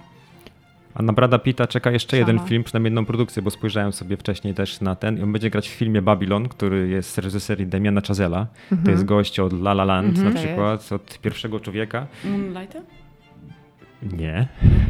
[0.93, 2.31] A na Brada Pitta czeka jeszcze Sama.
[2.31, 5.17] jeden film, przynajmniej jedną produkcję, bo spojrzałem sobie wcześniej też na ten.
[5.17, 8.37] I on będzie grać w filmie Babylon, który jest z reżyserii Damiana Chazela.
[8.37, 8.69] Mm -hmm.
[8.69, 8.91] To mhm.
[8.91, 10.33] jest gość od La La Land mm -hmm.
[10.33, 12.07] na przykład, od Pierwszego Człowieka.
[12.25, 12.79] Moonlighta?
[14.03, 14.47] Nie.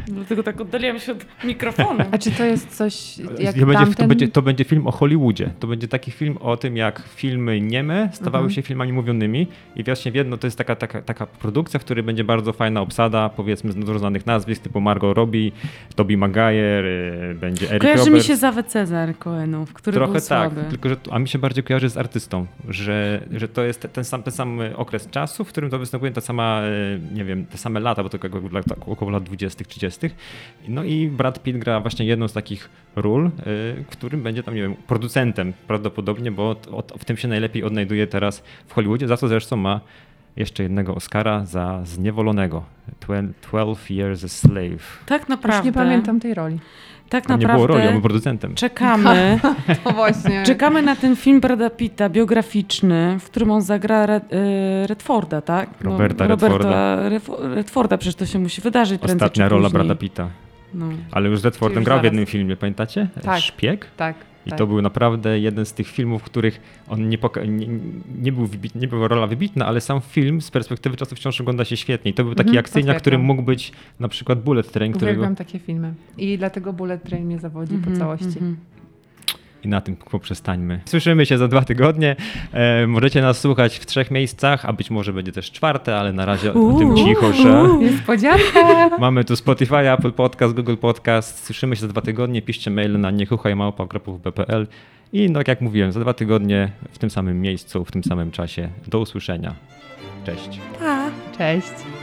[0.07, 2.03] Dlatego tak oddaliłam się od mikrofonu.
[2.11, 5.49] A czy to jest coś jak to będzie, to, będzie, to będzie film o Hollywoodzie.
[5.59, 8.51] To będzie taki film o tym, jak filmy nieme stawały mhm.
[8.51, 12.03] się filmami mówionymi i właśnie w jedno to jest taka, taka, taka produkcja, w której
[12.03, 15.51] będzie bardzo fajna obsada, powiedzmy z dużo znanych nazwisk, typu Margot Robbie,
[15.95, 18.23] Tobey Maguire, y, będzie Eric Kojarzy Roberts.
[18.23, 20.69] mi się Zawet Cezar Coenów, który Trochę był tak, słaby.
[20.69, 24.23] tylko że, a mi się bardziej kojarzy z artystą, że, że to jest ten sam,
[24.23, 27.79] ten sam okres czasu, w którym to występuje ta sama, y, nie wiem, te same
[27.79, 28.19] lata, bo to
[29.01, 29.99] około lat 20 30
[30.67, 34.61] No i Brad Pitt gra właśnie jedną z takich ról, y, którym będzie tam, nie
[34.61, 36.55] wiem, producentem prawdopodobnie, bo
[36.99, 39.81] w tym się najlepiej odnajduje teraz w Hollywoodzie, za co zresztą ma
[40.35, 42.63] jeszcze jednego Oscara za Zniewolonego.
[43.41, 45.03] 12 Years a Slave.
[45.05, 45.57] Tak naprawdę.
[45.57, 46.59] Już nie pamiętam tej roli.
[47.11, 47.61] Tak Tam naprawdę.
[47.61, 48.55] Nie było roli, on był producentem.
[48.55, 49.39] Czekamy.
[49.83, 50.43] to właśnie.
[50.43, 55.69] Czekamy na ten film Brada Pitta, biograficzny, w którym on zagra Red, y, Redforda, tak?
[55.83, 57.09] No, Roberta, Redforda.
[57.55, 60.29] Redforda, przecież to się musi wydarzyć Ostatnia rola Brada Pitta.
[60.73, 60.85] No.
[61.11, 63.07] Ale już Redfordem grał w jednym filmie, pamiętacie?
[63.23, 63.39] Tak.
[63.39, 63.87] Szpieg?
[63.97, 64.15] Tak.
[64.45, 64.59] I tak.
[64.59, 67.17] to był naprawdę jeden z tych filmów, w których on nie,
[67.47, 67.67] nie,
[68.21, 71.77] nie, był nie była rola wybitna, ale sam film z perspektywy czasu wciąż ogląda się
[71.77, 72.11] świetnie.
[72.11, 74.95] I to był taki mm, akcyjny, którym mógł być na przykład Bullet Train.
[74.95, 75.35] Uwielbiam którego...
[75.35, 75.93] takie filmy.
[76.17, 78.39] I dlatego Bullet Train mnie zawodzi mm -hmm, po mhm, całości.
[78.39, 78.80] Mm -hmm.
[79.63, 80.81] I na tym poprzestańmy.
[80.85, 82.15] Słyszymy się za dwa tygodnie.
[82.53, 86.25] E, możecie nas słuchać w trzech miejscach, a być może będzie też czwarte, ale na
[86.25, 87.67] razie o tym cicho, że.
[87.79, 88.89] Niespodzianka!
[88.99, 91.45] Mamy tu Spotify, Apple Podcast, Google Podcast.
[91.45, 92.41] Słyszymy się za dwa tygodnie.
[92.41, 94.67] Piszcie mail na niechuchajmałpa.bpl
[95.13, 98.69] i no jak mówiłem, za dwa tygodnie w tym samym miejscu, w tym samym czasie.
[98.87, 99.55] Do usłyszenia.
[100.25, 100.59] Cześć.
[100.79, 101.11] Pa.
[101.37, 102.00] Cześć.